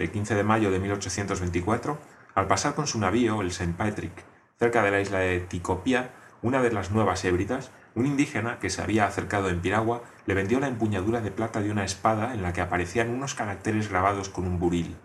El 0.00 0.10
15 0.10 0.34
de 0.34 0.44
mayo 0.44 0.70
de 0.70 0.78
1824, 0.78 1.98
al 2.34 2.46
pasar 2.46 2.74
con 2.74 2.86
su 2.86 2.98
navío, 2.98 3.42
el 3.42 3.48
St. 3.48 3.74
Patrick, 3.76 4.24
cerca 4.58 4.82
de 4.82 4.90
la 4.90 5.02
isla 5.02 5.18
de 5.18 5.40
Ticopia, 5.40 6.08
una 6.40 6.62
de 6.62 6.72
las 6.72 6.90
Nuevas 6.90 7.22
Hébridas, 7.26 7.70
un 7.94 8.06
indígena 8.06 8.58
que 8.60 8.70
se 8.70 8.80
había 8.80 9.04
acercado 9.04 9.50
en 9.50 9.60
piragua 9.60 10.02
le 10.24 10.32
vendió 10.32 10.58
la 10.58 10.68
empuñadura 10.68 11.20
de 11.20 11.30
plata 11.30 11.60
de 11.60 11.70
una 11.70 11.84
espada 11.84 12.32
en 12.32 12.40
la 12.40 12.54
que 12.54 12.62
aparecían 12.62 13.10
unos 13.10 13.34
caracteres 13.34 13.90
grabados 13.90 14.30
con 14.30 14.46
un 14.46 14.58
buril. 14.58 14.96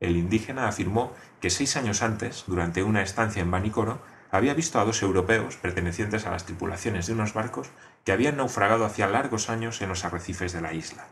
El 0.00 0.16
indígena 0.16 0.66
afirmó 0.66 1.12
que 1.40 1.50
seis 1.50 1.76
años 1.76 2.02
antes, 2.02 2.42
durante 2.48 2.82
una 2.82 3.00
estancia 3.00 3.42
en 3.42 3.52
Banicoro, 3.52 4.00
había 4.32 4.54
visto 4.54 4.80
a 4.80 4.84
dos 4.84 5.04
europeos 5.04 5.54
pertenecientes 5.54 6.26
a 6.26 6.32
las 6.32 6.46
tripulaciones 6.46 7.06
de 7.06 7.12
unos 7.12 7.32
barcos 7.32 7.70
que 8.04 8.10
habían 8.10 8.38
naufragado 8.38 8.86
hacía 8.86 9.06
largos 9.06 9.48
años 9.50 9.80
en 9.82 9.88
los 9.88 10.04
arrecifes 10.04 10.52
de 10.52 10.62
la 10.62 10.72
isla. 10.74 11.06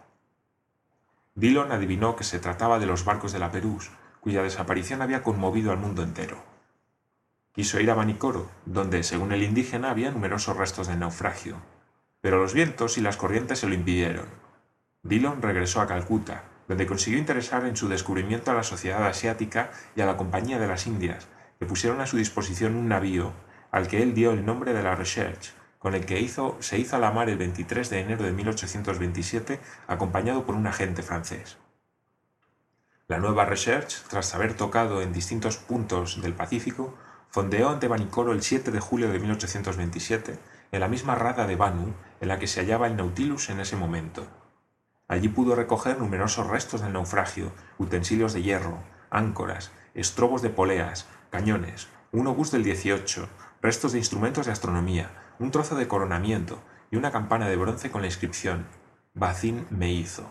Dillon 1.35 1.73
adivinó 1.73 2.15
que 2.15 2.25
se 2.25 2.39
trataba 2.39 2.79
de 2.79 2.87
los 2.87 3.05
barcos 3.05 3.33
de 3.33 3.39
la 3.39 3.51
Perús, 3.51 3.91
cuya 4.21 4.43
desaparición 4.43 5.01
había 5.01 5.23
conmovido 5.23 5.73
al 5.73 5.79
mundo 5.79 6.03
entero. 6.03 6.43
Quiso 7.53 7.81
ir 7.81 7.91
a 7.91 7.95
Banicoro, 7.95 8.51
donde, 8.67 9.03
según 9.03 9.33
el 9.33 9.43
indígena, 9.43 9.91
había 9.91 10.11
numerosos 10.11 10.57
restos 10.57 10.89
de 10.89 10.97
naufragio, 10.97 11.57
pero 12.21 12.39
los 12.39 12.53
vientos 12.53 12.99
y 12.99 13.01
las 13.01 13.17
corrientes 13.17 13.61
se 13.61 13.67
lo 13.67 13.75
impidieron. 13.75 14.27
Dillon 15.03 15.41
regresó 15.41 15.81
a 15.81 15.87
Calcuta, 15.87 16.45
donde 16.69 16.87
consiguió 16.87 17.19
interesar 17.19 17.67
en 17.67 17.77
su 17.77 17.89
descubrimiento 17.89 18.51
a 18.51 18.55
la 18.55 18.62
sociedad 18.62 19.05
asiática 19.07 19.71
y 19.97 20.03
a 20.03 20.07
la 20.07 20.17
Compañía 20.17 20.59
de 20.59 20.69
las 20.69 20.87
Indias, 20.87 21.29
que 21.59 21.67
pusieron 21.67 22.01
a 22.01 22.07
su 22.07 22.19
disposición 22.19 22.77
un 22.77 22.89
navío, 22.89 23.33
al 23.71 23.89
que 23.89 24.03
él 24.03 24.15
dio 24.15 24.33
el 24.33 24.45
nombre 24.45 24.75
de 24.75 24.83
la 24.83 24.95
Recherche, 24.95 25.53
con 25.83 25.97
el 25.97 26.07
que 26.07 26.29
se 26.61 26.79
hizo 26.79 26.97
a 26.97 27.01
la 27.01 27.11
mar 27.11 27.29
el 27.29 27.39
23 27.39 27.91
de 27.91 28.01
enero 28.01 28.23
de 28.23 28.31
1827, 28.31 29.59
acompañado 29.89 30.47
por 30.47 30.55
un 30.55 30.69
agente 30.69 31.03
francés. 31.03 31.59
La 33.09 33.19
nueva 33.19 33.47
Recherche, 33.47 33.99
tras 34.09 34.33
haber 34.37 34.55
tocado 34.55 35.03
en 35.03 35.12
distintos 35.12 35.57
puntos 35.57 36.23
del 36.23 36.35
Pacífico, 36.35 36.97
fondeó 37.31 37.69
ante 37.69 37.89
Vanicoro 37.89 38.31
el 38.31 38.43
7 38.43 38.71
de 38.71 38.79
julio 38.79 39.11
de 39.11 39.19
1827 39.19 40.39
en 40.71 40.81
la 40.81 40.87
misma 40.87 41.17
rada 41.17 41.49
de 41.49 41.57
Banu 41.57 41.95
en 42.21 42.29
la 42.29 42.39
que 42.39 42.47
se 42.47 42.61
hallaba 42.61 42.87
el 42.87 42.97
Nautilus 42.97 43.51
en 43.51 43.59
ese 43.59 43.75
momento. 43.75 44.29
Allí 45.09 45.29
pudo 45.29 45.57
recoger 45.57 45.99
numerosos 45.99 46.47
restos 46.47 46.83
del 46.83 46.93
naufragio, 46.93 47.51
utensilios 47.79 48.35
de 48.35 48.43
hierro, 48.43 48.79
áncoras, 49.11 49.73
estrobos 49.95 50.43
de 50.43 50.51
poleas, 50.51 51.09
cañones, 51.31 51.89
un 52.12 52.29
obús 52.29 52.53
del 52.53 52.62
18, 52.62 53.29
restos 53.61 53.91
de 53.93 53.99
instrumentos 53.99 54.47
de 54.47 54.53
astronomía, 54.53 55.22
un 55.39 55.51
trozo 55.51 55.75
de 55.75 55.89
coronamiento 55.89 56.61
y 56.91 56.97
una 56.97 57.11
campana 57.11 57.49
de 57.49 57.57
bronce 57.57 57.91
con 57.91 58.03
la 58.03 58.09
inscripción 58.09 58.67
Bacín 59.15 59.67
me 59.71 59.93
hizo, 59.93 60.31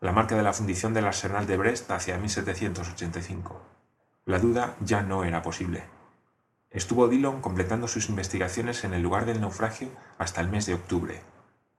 la 0.00 0.10
marca 0.10 0.36
de 0.36 0.42
la 0.42 0.52
fundición 0.52 0.92
del 0.94 1.06
arsenal 1.06 1.46
de 1.46 1.56
Brest 1.56 1.88
hacia 1.92 2.18
1785. 2.18 3.62
La 4.24 4.40
duda 4.40 4.74
ya 4.80 5.02
no 5.02 5.22
era 5.22 5.42
posible. 5.42 5.84
Estuvo 6.70 7.06
Dillon 7.06 7.40
completando 7.40 7.86
sus 7.86 8.08
investigaciones 8.08 8.82
en 8.82 8.94
el 8.94 9.02
lugar 9.02 9.26
del 9.26 9.40
naufragio 9.40 9.90
hasta 10.18 10.40
el 10.40 10.48
mes 10.48 10.66
de 10.66 10.74
octubre. 10.74 11.20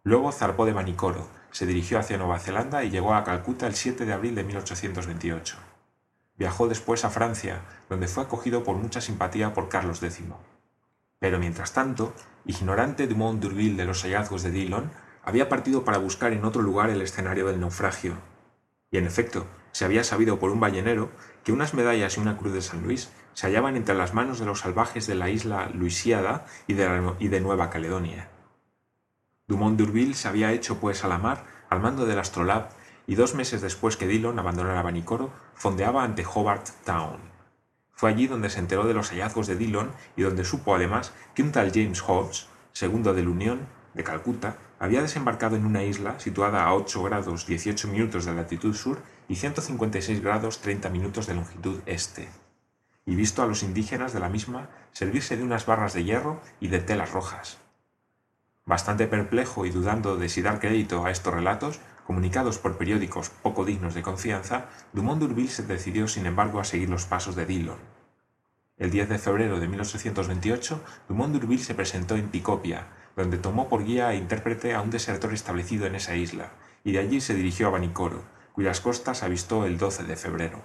Luego 0.04 0.32
zarpó 0.32 0.66
de 0.66 0.72
Vanicoro, 0.72 1.28
se 1.52 1.66
dirigió 1.66 2.00
hacia 2.00 2.18
Nueva 2.18 2.40
Zelanda 2.40 2.84
y 2.84 2.90
llegó 2.90 3.14
a 3.14 3.24
Calcuta 3.24 3.68
el 3.68 3.76
7 3.76 4.06
de 4.06 4.14
abril 4.14 4.36
de 4.36 4.44
1828. 4.44 5.58
Viajó 6.38 6.68
después 6.68 7.04
a 7.06 7.10
Francia, 7.10 7.62
donde 7.90 8.08
fue 8.08 8.24
acogido 8.24 8.64
por 8.64 8.76
mucha 8.76 9.02
simpatía 9.02 9.54
por 9.54 9.68
Carlos 9.68 10.02
X. 10.02 10.22
Pero 11.24 11.40
mientras 11.40 11.72
tanto, 11.72 12.14
ignorante 12.44 13.08
Dumont 13.08 13.42
d'Urville 13.42 13.78
de 13.78 13.86
los 13.86 14.02
hallazgos 14.04 14.44
de 14.44 14.52
Dillon, 14.52 14.92
había 15.24 15.48
partido 15.48 15.86
para 15.86 15.98
buscar 15.98 16.34
en 16.34 16.44
otro 16.44 16.62
lugar 16.62 16.90
el 16.90 17.02
escenario 17.02 17.48
del 17.48 17.62
naufragio. 17.62 18.18
Y 18.92 18.98
en 18.98 19.06
efecto, 19.06 19.48
se 19.72 19.86
había 19.86 20.04
sabido 20.04 20.38
por 20.38 20.52
un 20.52 20.60
ballenero 20.60 21.12
que 21.46 21.54
unas 21.54 21.74
medallas 21.74 22.18
y 22.18 22.20
una 22.20 22.36
cruz 22.36 22.52
de 22.52 22.62
San 22.62 22.84
Luis 22.84 23.10
se 23.36 23.48
hallaban 23.48 23.78
entre 23.78 23.96
las 23.96 24.14
manos 24.14 24.38
de 24.38 24.46
los 24.46 24.60
salvajes 24.60 25.08
de 25.08 25.16
la 25.16 25.30
isla 25.30 25.70
Luisiada 25.74 26.46
y 26.68 26.74
de, 26.74 27.40
Nueva 27.40 27.70
Caledonia. 27.70 28.28
Dumont 29.48 29.80
d'Urville 29.80 30.16
se 30.16 30.28
había 30.28 30.52
hecho 30.52 30.82
pues 30.82 31.06
a 31.06 31.08
la 31.08 31.20
mar 31.20 31.46
al 31.70 31.80
mando 31.80 32.06
del 32.06 32.20
Astrolabe 32.20 32.68
y 33.08 33.16
dos 33.16 33.34
meses 33.34 33.62
después 33.62 33.96
que 33.96 34.08
Dillon 34.08 34.40
abandonara 34.40 34.82
Vanicoro, 34.82 35.32
fondeaba 35.56 36.04
ante 36.04 36.26
Hobart 36.26 36.68
Town. 36.84 37.33
Fue 37.94 38.10
allí 38.10 38.28
donde 38.28 38.50
se 38.50 38.60
enteró 38.60 38.86
de 38.86 38.94
los 38.94 39.10
hallazgos 39.10 39.48
de 39.48 39.56
Dillon 39.56 39.92
y 40.18 40.24
donde 40.24 40.44
supo 40.44 40.76
además 40.76 41.14
que 41.36 41.44
un 41.44 41.52
tal 41.52 41.72
James 41.74 42.02
Hobbs, 42.02 42.48
segundo 42.74 43.14
de 43.14 43.24
la 43.24 43.30
Unión, 43.30 43.68
de 43.94 44.04
Calcuta, 44.04 44.58
había 44.80 45.02
desembarcado 45.02 45.56
en 45.56 45.66
una 45.66 45.84
isla 45.84 46.20
situada 46.20 46.66
a 46.66 46.74
8 46.74 47.04
grados 47.04 47.46
18 47.46 47.88
minutos 47.88 48.26
de 48.26 48.34
latitud 48.34 48.74
sur 48.74 49.00
y 49.30 49.36
156 49.36 50.22
grados 50.22 50.60
30 50.60 50.90
minutos 50.90 51.28
de 51.28 51.36
longitud 51.36 51.80
este, 51.86 52.28
y 53.06 53.16
visto 53.16 53.44
a 53.44 53.48
los 53.48 53.64
indígenas 53.64 54.14
de 54.14 54.20
la 54.20 54.30
misma 54.30 54.70
servirse 54.92 55.38
de 55.38 55.44
unas 55.44 55.66
barras 55.66 55.94
de 55.94 56.04
hierro 56.04 56.42
y 56.60 56.68
de 56.68 56.80
telas 56.80 57.12
rojas. 57.12 57.60
Bastante 58.66 59.08
perplejo 59.08 59.66
y 59.66 59.70
dudando 59.70 60.18
de 60.18 60.30
si 60.30 60.42
dar 60.42 60.60
crédito 60.60 61.06
a 61.06 61.12
estos 61.12 61.34
relatos, 61.34 61.80
comunicados 62.06 62.58
por 62.58 62.78
periódicos 62.78 63.30
poco 63.30 63.66
dignos 63.66 63.94
de 63.94 64.02
confianza, 64.02 64.70
Dumont 64.94 65.22
d'Urville 65.22 65.50
se 65.50 65.64
decidió 65.64 66.08
sin 66.08 66.26
embargo 66.26 66.60
a 66.60 66.64
seguir 66.64 66.90
los 66.90 67.06
pasos 67.06 67.36
de 67.36 67.46
Dillon. 67.46 67.78
El 68.78 68.92
10 68.92 69.10
de 69.10 69.20
febrero 69.20 69.60
de 69.60 69.68
1828, 69.68 70.82
Dumont 71.08 71.34
d'Urville 71.34 71.64
se 71.64 71.76
presentó 71.76 72.16
en 72.16 72.30
Picopia, 72.30 72.88
donde 73.16 73.38
tomó 73.38 73.70
por 73.70 73.84
guía 73.86 74.12
e 74.12 74.18
intérprete 74.18 74.74
a 74.74 74.82
un 74.82 74.90
desertor 74.90 75.34
establecido 75.34 75.86
en 75.86 75.96
esa 75.96 76.16
isla, 76.16 76.52
y 76.84 76.92
de 76.92 77.00
allí 77.00 77.22
se 77.22 77.36
dirigió 77.36 77.68
a 77.68 77.72
Vanicoro, 77.72 78.24
cuyas 78.52 78.82
costas 78.82 79.24
avistó 79.24 79.66
el 79.66 79.78
12 79.78 80.04
de 80.04 80.16
febrero. 80.16 80.62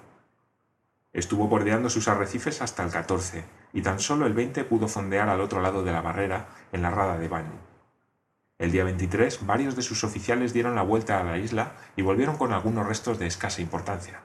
Estuvo 1.12 1.49
bordeando 1.49 1.90
sus 1.90 2.09
arrecifes 2.09 2.62
hasta 2.62 2.85
el 2.85 2.90
14, 2.90 3.45
y 3.73 3.83
tan 3.83 3.99
solo 3.99 4.26
el 4.26 4.35
20 4.35 4.64
pudo 4.64 4.88
fondear 4.88 5.28
al 5.28 5.40
otro 5.40 5.61
lado 5.61 5.83
de 5.83 5.92
la 5.92 6.02
barrera, 6.02 6.49
en 6.73 6.83
la 6.83 6.90
rada 6.90 7.18
de 7.18 7.28
Banu. 7.28 7.54
El 8.58 8.72
día 8.72 8.82
23, 8.82 9.46
varios 9.46 9.76
de 9.76 9.82
sus 9.82 10.02
oficiales 10.02 10.52
dieron 10.52 10.74
la 10.74 10.82
vuelta 10.82 11.20
a 11.20 11.22
la 11.22 11.38
isla 11.38 11.74
y 11.94 12.02
volvieron 12.02 12.36
con 12.36 12.52
algunos 12.52 12.88
restos 12.88 13.20
de 13.20 13.28
escasa 13.28 13.62
importancia. 13.62 14.20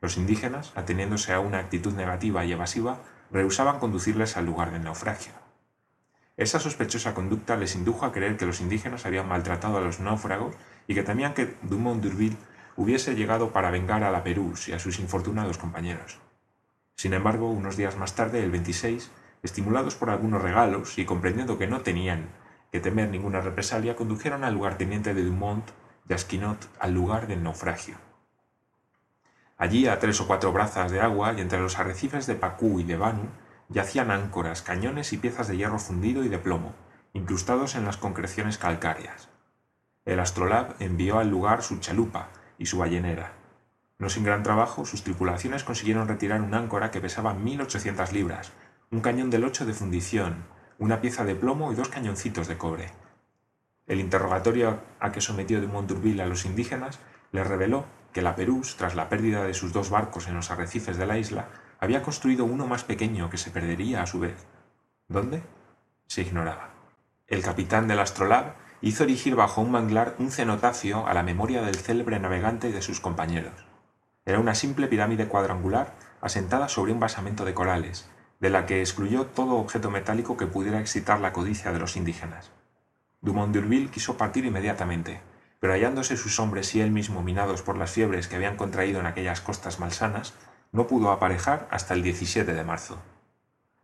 Los 0.00 0.16
indígenas, 0.16 0.72
ateniéndose 0.74 1.32
a 1.32 1.38
una 1.38 1.60
actitud 1.60 1.92
negativa 1.92 2.44
y 2.44 2.50
evasiva, 2.50 2.98
rehusaban 3.30 3.78
conducirles 3.78 4.36
al 4.36 4.46
lugar 4.46 4.72
del 4.72 4.82
naufragio. 4.82 5.32
Esa 6.36 6.58
sospechosa 6.58 7.14
conducta 7.14 7.56
les 7.56 7.76
indujo 7.76 8.06
a 8.06 8.12
creer 8.12 8.36
que 8.36 8.46
los 8.46 8.60
indígenas 8.60 9.06
habían 9.06 9.28
maltratado 9.28 9.78
a 9.78 9.82
los 9.82 10.00
náufragos 10.00 10.56
y 10.88 10.94
que 10.94 11.04
temían 11.04 11.34
que 11.34 11.54
Dumont 11.62 12.02
d'Urville 12.02 12.36
hubiese 12.74 13.14
llegado 13.14 13.52
para 13.52 13.70
vengar 13.70 14.02
a 14.02 14.10
la 14.10 14.24
Perús 14.24 14.66
y 14.68 14.72
a 14.72 14.80
sus 14.80 14.98
infortunados 14.98 15.58
compañeros. 15.58 16.18
Sin 16.96 17.12
embargo, 17.12 17.50
unos 17.50 17.76
días 17.76 17.96
más 17.96 18.16
tarde, 18.16 18.42
el 18.42 18.50
26, 18.50 19.12
estimulados 19.44 19.94
por 19.94 20.10
algunos 20.10 20.42
regalos 20.42 20.98
y 20.98 21.04
comprendiendo 21.04 21.56
que 21.56 21.68
no 21.68 21.82
tenían 21.82 22.26
que 22.70 22.80
temer 22.80 23.08
ninguna 23.08 23.40
represalia, 23.40 23.96
condujeron 23.96 24.44
al 24.44 24.54
lugarteniente 24.54 25.14
de 25.14 25.24
Dumont, 25.24 25.64
Jasquinot, 26.08 26.68
al 26.78 26.94
lugar 26.94 27.26
del 27.26 27.42
naufragio. 27.42 27.96
Allí, 29.56 29.86
a 29.88 29.98
tres 29.98 30.20
o 30.20 30.26
cuatro 30.26 30.52
brazas 30.52 30.90
de 30.90 31.00
agua 31.00 31.32
y 31.32 31.40
entre 31.40 31.60
los 31.60 31.78
arrecifes 31.78 32.26
de 32.26 32.36
Pacú 32.36 32.78
y 32.80 32.84
de 32.84 32.96
Banu, 32.96 33.28
yacían 33.68 34.10
áncoras, 34.10 34.62
cañones 34.62 35.12
y 35.12 35.18
piezas 35.18 35.48
de 35.48 35.56
hierro 35.56 35.78
fundido 35.78 36.24
y 36.24 36.28
de 36.28 36.38
plomo, 36.38 36.74
incrustados 37.12 37.74
en 37.74 37.84
las 37.84 37.96
concreciones 37.96 38.58
calcáreas. 38.58 39.28
El 40.04 40.20
astrolab 40.20 40.74
envió 40.78 41.18
al 41.18 41.28
lugar 41.28 41.62
su 41.62 41.78
chalupa 41.78 42.28
y 42.56 42.66
su 42.66 42.78
ballenera. 42.78 43.32
No 43.98 44.08
sin 44.08 44.24
gran 44.24 44.42
trabajo, 44.42 44.84
sus 44.84 45.02
tripulaciones 45.02 45.64
consiguieron 45.64 46.08
retirar 46.08 46.40
un 46.40 46.54
áncora 46.54 46.90
que 46.90 47.00
pesaba 47.00 47.34
1.800 47.34 48.12
libras, 48.12 48.52
un 48.90 49.00
cañón 49.00 49.28
del 49.28 49.44
8 49.44 49.66
de 49.66 49.74
fundición, 49.74 50.44
una 50.78 51.00
pieza 51.00 51.24
de 51.24 51.34
plomo 51.34 51.72
y 51.72 51.74
dos 51.74 51.88
cañoncitos 51.88 52.46
de 52.46 52.56
cobre. 52.56 52.92
El 53.86 54.00
interrogatorio 54.00 54.80
a 55.00 55.10
que 55.12 55.20
sometió 55.20 55.60
de 55.60 55.66
Monturville 55.66 56.22
a 56.22 56.26
los 56.26 56.44
indígenas 56.44 57.00
les 57.32 57.46
reveló 57.46 57.84
que 58.12 58.22
la 58.22 58.36
Perús, 58.36 58.76
tras 58.76 58.94
la 58.94 59.08
pérdida 59.08 59.44
de 59.44 59.54
sus 59.54 59.72
dos 59.72 59.90
barcos 59.90 60.28
en 60.28 60.34
los 60.34 60.50
arrecifes 60.50 60.96
de 60.96 61.06
la 61.06 61.18
isla, 61.18 61.48
había 61.80 62.02
construido 62.02 62.44
uno 62.44 62.66
más 62.66 62.84
pequeño 62.84 63.28
que 63.30 63.38
se 63.38 63.50
perdería 63.50 64.02
a 64.02 64.06
su 64.06 64.20
vez. 64.20 64.46
¿Dónde? 65.08 65.42
Se 66.06 66.22
ignoraba. 66.22 66.70
El 67.26 67.42
capitán 67.42 67.88
del 67.88 67.98
astrolab 67.98 68.54
hizo 68.80 69.04
erigir 69.04 69.34
bajo 69.34 69.60
un 69.60 69.72
manglar 69.72 70.14
un 70.18 70.30
cenotafio 70.30 71.06
a 71.06 71.14
la 71.14 71.22
memoria 71.22 71.62
del 71.62 71.76
célebre 71.76 72.18
navegante 72.20 72.68
y 72.68 72.72
de 72.72 72.82
sus 72.82 73.00
compañeros. 73.00 73.66
Era 74.24 74.38
una 74.38 74.54
simple 74.54 74.86
pirámide 74.86 75.26
cuadrangular 75.26 75.94
asentada 76.20 76.68
sobre 76.68 76.92
un 76.92 77.00
basamento 77.00 77.44
de 77.44 77.54
corales, 77.54 78.10
de 78.40 78.50
la 78.50 78.66
que 78.66 78.80
excluyó 78.80 79.26
todo 79.26 79.56
objeto 79.56 79.90
metálico 79.90 80.36
que 80.36 80.46
pudiera 80.46 80.80
excitar 80.80 81.20
la 81.20 81.32
codicia 81.32 81.72
de 81.72 81.78
los 81.78 81.96
indígenas. 81.96 82.50
Dumont 83.20 83.52
d'Urville 83.52 83.90
quiso 83.90 84.16
partir 84.16 84.44
inmediatamente, 84.44 85.20
pero 85.60 85.72
hallándose 85.72 86.16
sus 86.16 86.38
hombres 86.38 86.74
y 86.74 86.80
él 86.80 86.92
mismo 86.92 87.22
minados 87.22 87.62
por 87.62 87.76
las 87.76 87.90
fiebres 87.90 88.28
que 88.28 88.36
habían 88.36 88.56
contraído 88.56 89.00
en 89.00 89.06
aquellas 89.06 89.40
costas 89.40 89.80
malsanas, 89.80 90.34
no 90.70 90.86
pudo 90.86 91.10
aparejar 91.10 91.66
hasta 91.70 91.94
el 91.94 92.02
17 92.02 92.54
de 92.54 92.64
marzo. 92.64 92.98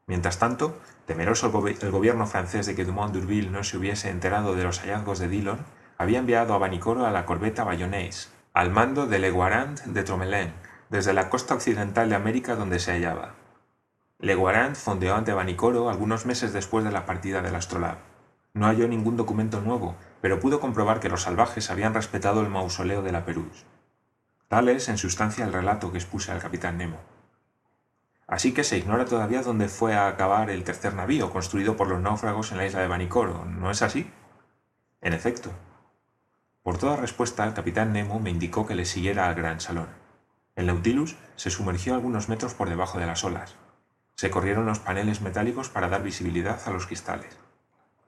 Mientras 0.07 0.39
tanto, 0.39 0.79
temeroso 1.07 1.47
el, 1.47 1.91
gobierno 1.91 2.27
francés 2.27 2.67
de 2.67 2.75
que 2.75 2.85
Dumont 2.85 3.13
d'Urville 3.13 3.51
no 3.51 3.65
se 3.65 3.79
hubiese 3.79 4.11
enterado 4.11 4.55
de 4.55 4.63
los 4.63 4.81
hallazgos 4.81 5.19
de 5.19 5.29
Dillon, 5.29 5.65
había 5.99 6.19
enviado 6.19 6.55
a 6.55 6.59
Vanicoro 6.59 7.07
a 7.07 7.11
la 7.11 7.25
corbeta 7.25 7.65
Bayonnaise, 7.65 8.29
al 8.53 8.71
mando 8.71 9.07
de 9.07 9.19
Leguarand 9.19 9.81
de 9.85 10.05
Tromelin, 10.05 10.53
desde 10.91 11.13
la 11.13 11.31
costa 11.31 11.55
occidental 11.55 12.09
de 12.09 12.15
América 12.15 12.55
donde 12.55 12.79
se 12.79 12.93
hallaba. 12.93 13.35
Leguarand 14.25 14.75
fondeó 14.75 15.17
ante 15.17 15.35
Vanicoro 15.35 15.91
algunos 15.91 16.25
meses 16.25 16.55
después 16.55 16.83
de 16.83 16.91
la 16.91 17.05
partida 17.05 17.43
del 17.43 17.55
Astrolabe. 17.57 17.99
No 18.55 18.65
halló 18.65 18.89
ningún 18.89 19.19
documento 19.19 19.61
nuevo, 19.61 19.97
pero 20.23 20.41
pudo 20.41 20.61
comprobar 20.61 20.99
que 20.99 21.11
los 21.11 21.21
salvajes 21.21 21.71
habían 21.71 21.93
respetado 21.93 22.41
el 22.41 22.49
mausoleo 22.49 23.03
de 23.03 23.13
la 23.13 23.27
Perús. 23.27 23.67
Tal 24.49 24.71
es, 24.71 24.89
en 24.89 24.97
sustancia, 24.97 25.45
el 25.45 25.53
relato 25.53 25.93
que 25.93 25.99
expuse 25.99 26.33
al 26.33 26.39
capitán 26.39 26.79
Nemo. 26.79 27.01
Así 28.27 28.55
que 28.55 28.65
se 28.65 28.79
ignora 28.79 29.05
todavía 29.05 29.43
dónde 29.43 29.69
fue 29.69 29.93
a 29.93 30.09
acabar 30.09 30.49
el 30.49 30.65
tercer 30.65 30.95
navío 30.95 31.29
construido 31.29 31.77
por 31.77 31.89
los 31.89 32.01
náufragos 32.01 32.51
en 32.51 32.57
la 32.57 32.67
isla 32.67 32.81
de 32.81 32.89
Banicoro, 32.89 33.45
¿no 33.45 33.71
es 33.71 33.83
así? 33.83 34.11
En 35.03 35.13
efecto. 35.13 35.51
Por 36.63 36.79
toda 36.79 36.97
respuesta, 36.97 37.45
el 37.45 37.53
capitán 37.53 37.93
Nemo 37.93 38.21
me 38.21 38.31
indicó 38.31 38.67
que 38.67 38.75
le 38.75 38.87
siguiera 38.87 39.29
al 39.29 39.35
gran 39.35 39.61
salón. 39.61 39.89
El 40.57 40.69
Nautilus 40.69 41.15
se 41.37 41.51
sumergió 41.51 41.95
algunos 41.95 42.31
metros 42.31 42.55
por 42.55 42.71
debajo 42.71 42.99
de 42.99 43.07
las 43.07 43.23
olas. 43.23 43.57
Se 44.17 44.31
corrieron 44.31 44.67
los 44.67 44.79
paneles 44.79 45.21
metálicos 45.21 45.69
para 45.69 45.89
dar 45.89 46.03
visibilidad 46.03 46.61
a 46.67 46.71
los 46.71 46.87
cristales. 46.87 47.37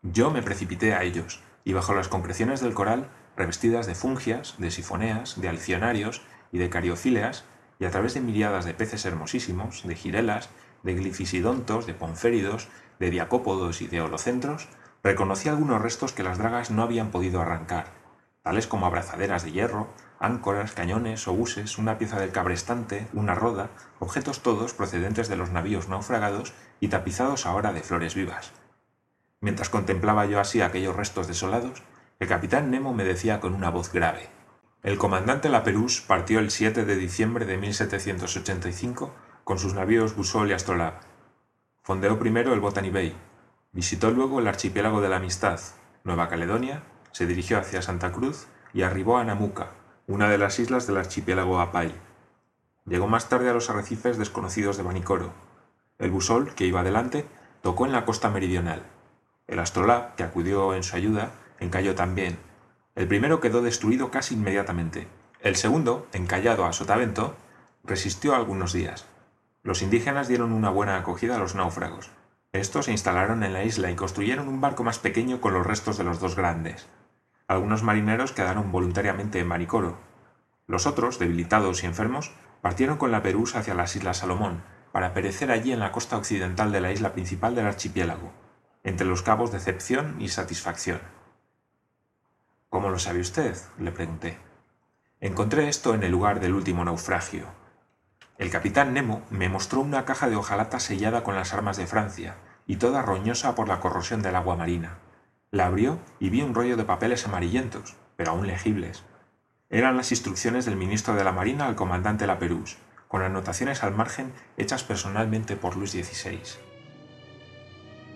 Yo 0.02 0.30
me 0.30 0.42
precipité 0.42 0.94
a 0.94 1.02
ellos, 1.02 1.42
y 1.64 1.72
bajo 1.72 1.94
las 1.94 2.08
concreciones 2.08 2.60
del 2.60 2.74
coral 2.74 3.08
revestidas 3.36 3.86
de 3.86 3.94
fungias, 3.94 4.54
de 4.58 4.70
sifoneas, 4.70 5.40
de 5.40 5.48
alcionarios 5.48 6.22
y 6.52 6.58
de 6.58 6.70
cariofíleas, 6.70 7.44
y 7.78 7.84
a 7.84 7.90
través 7.90 8.14
de 8.14 8.20
miriadas 8.20 8.64
de 8.64 8.72
peces 8.72 9.04
hermosísimos, 9.04 9.86
de 9.86 9.94
girelas, 9.94 10.48
de 10.82 10.94
glifisidontos, 10.94 11.86
de 11.86 11.94
ponféridos, 11.94 12.68
de 12.98 13.10
diacópodos 13.10 13.82
y 13.82 13.88
de 13.88 14.00
holocentros, 14.00 14.68
reconocí 15.02 15.48
algunos 15.48 15.82
restos 15.82 16.12
que 16.12 16.22
las 16.22 16.38
dragas 16.38 16.70
no 16.70 16.82
habían 16.82 17.10
podido 17.10 17.40
arrancar, 17.42 17.88
tales 18.42 18.66
como 18.66 18.86
abrazaderas 18.86 19.42
de 19.42 19.52
hierro, 19.52 19.88
áncoras, 20.18 20.72
cañones, 20.72 21.26
obuses, 21.28 21.78
una 21.78 21.98
pieza 21.98 22.18
del 22.18 22.32
cabrestante, 22.32 23.08
una 23.12 23.34
roda, 23.34 23.70
objetos 23.98 24.42
todos 24.42 24.74
procedentes 24.74 25.28
de 25.28 25.36
los 25.36 25.50
navíos 25.50 25.88
naufragados 25.88 26.54
y 26.80 26.88
tapizados 26.88 27.46
ahora 27.46 27.72
de 27.72 27.82
flores 27.82 28.14
vivas. 28.14 28.52
Mientras 29.40 29.68
contemplaba 29.68 30.26
yo 30.26 30.40
así 30.40 30.60
aquellos 30.60 30.96
restos 30.96 31.28
desolados, 31.28 31.82
el 32.18 32.28
capitán 32.28 32.70
Nemo 32.70 32.94
me 32.94 33.04
decía 33.04 33.40
con 33.40 33.54
una 33.54 33.70
voz 33.70 33.92
grave. 33.92 34.28
El 34.82 34.98
comandante 34.98 35.48
Laperús 35.48 36.00
partió 36.00 36.38
el 36.38 36.50
7 36.50 36.84
de 36.84 36.96
diciembre 36.96 37.44
de 37.44 37.56
1785 37.56 39.12
con 39.44 39.58
sus 39.58 39.74
navíos 39.74 40.16
Busol 40.16 40.50
y 40.50 40.52
Astrolabe. 40.54 40.98
Fondeó 41.82 42.18
primero 42.18 42.54
el 42.54 42.60
Botany 42.60 42.90
Bay, 42.90 43.16
visitó 43.72 44.10
luego 44.10 44.40
el 44.40 44.48
archipiélago 44.48 45.00
de 45.00 45.08
la 45.08 45.16
Amistad, 45.16 45.60
Nueva 46.04 46.28
Caledonia, 46.28 46.82
se 47.12 47.26
dirigió 47.26 47.58
hacia 47.58 47.82
Santa 47.82 48.12
Cruz 48.12 48.46
y 48.72 48.82
arribó 48.82 49.18
a 49.18 49.24
Namuca, 49.24 49.70
una 50.08 50.30
de 50.30 50.38
las 50.38 50.60
islas 50.60 50.86
del 50.86 50.98
archipiélago 50.98 51.58
Apay. 51.58 51.92
Llegó 52.84 53.08
más 53.08 53.28
tarde 53.28 53.50
a 53.50 53.52
los 53.52 53.70
arrecifes 53.70 54.18
desconocidos 54.18 54.76
de 54.76 54.84
Banicoro. 54.84 55.32
El 55.98 56.12
Busol, 56.12 56.54
que 56.54 56.64
iba 56.64 56.80
adelante, 56.80 57.26
tocó 57.60 57.86
en 57.86 57.92
la 57.92 58.04
costa 58.04 58.30
meridional. 58.30 58.84
El 59.48 59.58
Astrolabe, 59.58 60.10
que 60.16 60.22
acudió 60.22 60.74
en 60.74 60.84
su 60.84 60.94
ayuda, 60.94 61.32
encalló 61.58 61.96
también. 61.96 62.38
El 62.94 63.08
primero 63.08 63.40
quedó 63.40 63.62
destruido 63.62 64.12
casi 64.12 64.34
inmediatamente. 64.34 65.08
El 65.40 65.56
segundo, 65.56 66.06
encallado 66.12 66.66
a 66.66 66.72
sotavento, 66.72 67.34
resistió 67.82 68.36
algunos 68.36 68.72
días. 68.72 69.06
Los 69.64 69.82
indígenas 69.82 70.28
dieron 70.28 70.52
una 70.52 70.70
buena 70.70 70.96
acogida 70.96 71.34
a 71.34 71.38
los 71.40 71.56
náufragos. 71.56 72.10
Estos 72.52 72.84
se 72.84 72.92
instalaron 72.92 73.42
en 73.42 73.52
la 73.52 73.64
isla 73.64 73.90
y 73.90 73.96
construyeron 73.96 74.46
un 74.46 74.60
barco 74.60 74.84
más 74.84 75.00
pequeño 75.00 75.40
con 75.40 75.52
los 75.52 75.66
restos 75.66 75.98
de 75.98 76.04
los 76.04 76.20
dos 76.20 76.36
grandes. 76.36 76.86
Algunos 77.48 77.82
marineros 77.82 78.32
quedaron 78.32 78.72
voluntariamente 78.72 79.38
en 79.38 79.46
Maricoro. 79.46 79.98
Los 80.66 80.86
otros, 80.86 81.18
debilitados 81.18 81.82
y 81.82 81.86
enfermos, 81.86 82.32
partieron 82.60 82.96
con 82.96 83.12
la 83.12 83.22
Perús 83.22 83.54
hacia 83.54 83.74
las 83.74 83.94
Islas 83.94 84.18
Salomón, 84.18 84.62
para 84.90 85.14
perecer 85.14 85.50
allí 85.50 85.72
en 85.72 85.78
la 85.78 85.92
costa 85.92 86.16
occidental 86.16 86.72
de 86.72 86.80
la 86.80 86.90
isla 86.90 87.12
principal 87.12 87.54
del 87.54 87.66
archipiélago, 87.66 88.32
entre 88.82 89.06
los 89.06 89.22
cabos 89.22 89.52
Decepción 89.52 90.16
y 90.20 90.28
Satisfacción. 90.28 91.00
¿Cómo 92.68 92.88
lo 92.88 92.98
sabe 92.98 93.20
usted? 93.20 93.56
le 93.78 93.92
pregunté. 93.92 94.38
Encontré 95.20 95.68
esto 95.68 95.94
en 95.94 96.02
el 96.02 96.12
lugar 96.12 96.40
del 96.40 96.54
último 96.54 96.84
naufragio. 96.84 97.46
El 98.38 98.50
capitán 98.50 98.92
Nemo 98.92 99.22
me 99.30 99.48
mostró 99.48 99.80
una 99.80 100.04
caja 100.04 100.28
de 100.28 100.36
hojalata 100.36 100.80
sellada 100.80 101.22
con 101.22 101.36
las 101.36 101.54
armas 101.54 101.76
de 101.76 101.86
Francia 101.86 102.36
y 102.66 102.76
toda 102.76 103.02
roñosa 103.02 103.54
por 103.54 103.68
la 103.68 103.80
corrosión 103.80 104.20
del 104.20 104.36
agua 104.36 104.56
marina. 104.56 104.98
La 105.50 105.66
abrió 105.66 105.98
y 106.18 106.30
vi 106.30 106.42
un 106.42 106.54
rollo 106.54 106.76
de 106.76 106.84
papeles 106.84 107.26
amarillentos, 107.26 107.94
pero 108.16 108.32
aún 108.32 108.46
legibles. 108.46 109.04
Eran 109.70 109.96
las 109.96 110.10
instrucciones 110.10 110.64
del 110.64 110.76
ministro 110.76 111.14
de 111.14 111.24
la 111.24 111.32
Marina 111.32 111.66
al 111.66 111.76
comandante 111.76 112.26
Laperouse, 112.26 112.78
con 113.08 113.22
anotaciones 113.22 113.82
al 113.82 113.94
margen 113.94 114.32
hechas 114.56 114.82
personalmente 114.82 115.56
por 115.56 115.76
Luis 115.76 115.92
XVI. 115.92 116.40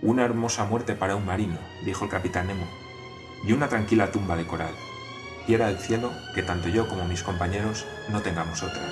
Una 0.03 0.25
hermosa 0.25 0.65
muerte 0.65 0.95
para 0.95 1.15
un 1.15 1.27
marino, 1.27 1.59
dijo 1.85 2.05
el 2.05 2.11
capitán 2.11 2.49
Nemo, 2.49 2.67
y 3.45 3.53
una 3.53 3.69
tranquila 3.69 4.11
tumba 4.11 4.37
de 4.37 4.47
coral. 4.47 4.75
Quiera 5.47 5.71
el 5.71 5.79
cielo 5.79 6.13
que 6.35 6.43
tanto 6.43 6.69
yo 6.69 6.89
como 6.89 7.05
mis 7.05 7.23
compañeros 7.23 7.87
no 8.11 8.23
tengamos 8.23 8.63
otra. 8.63 8.83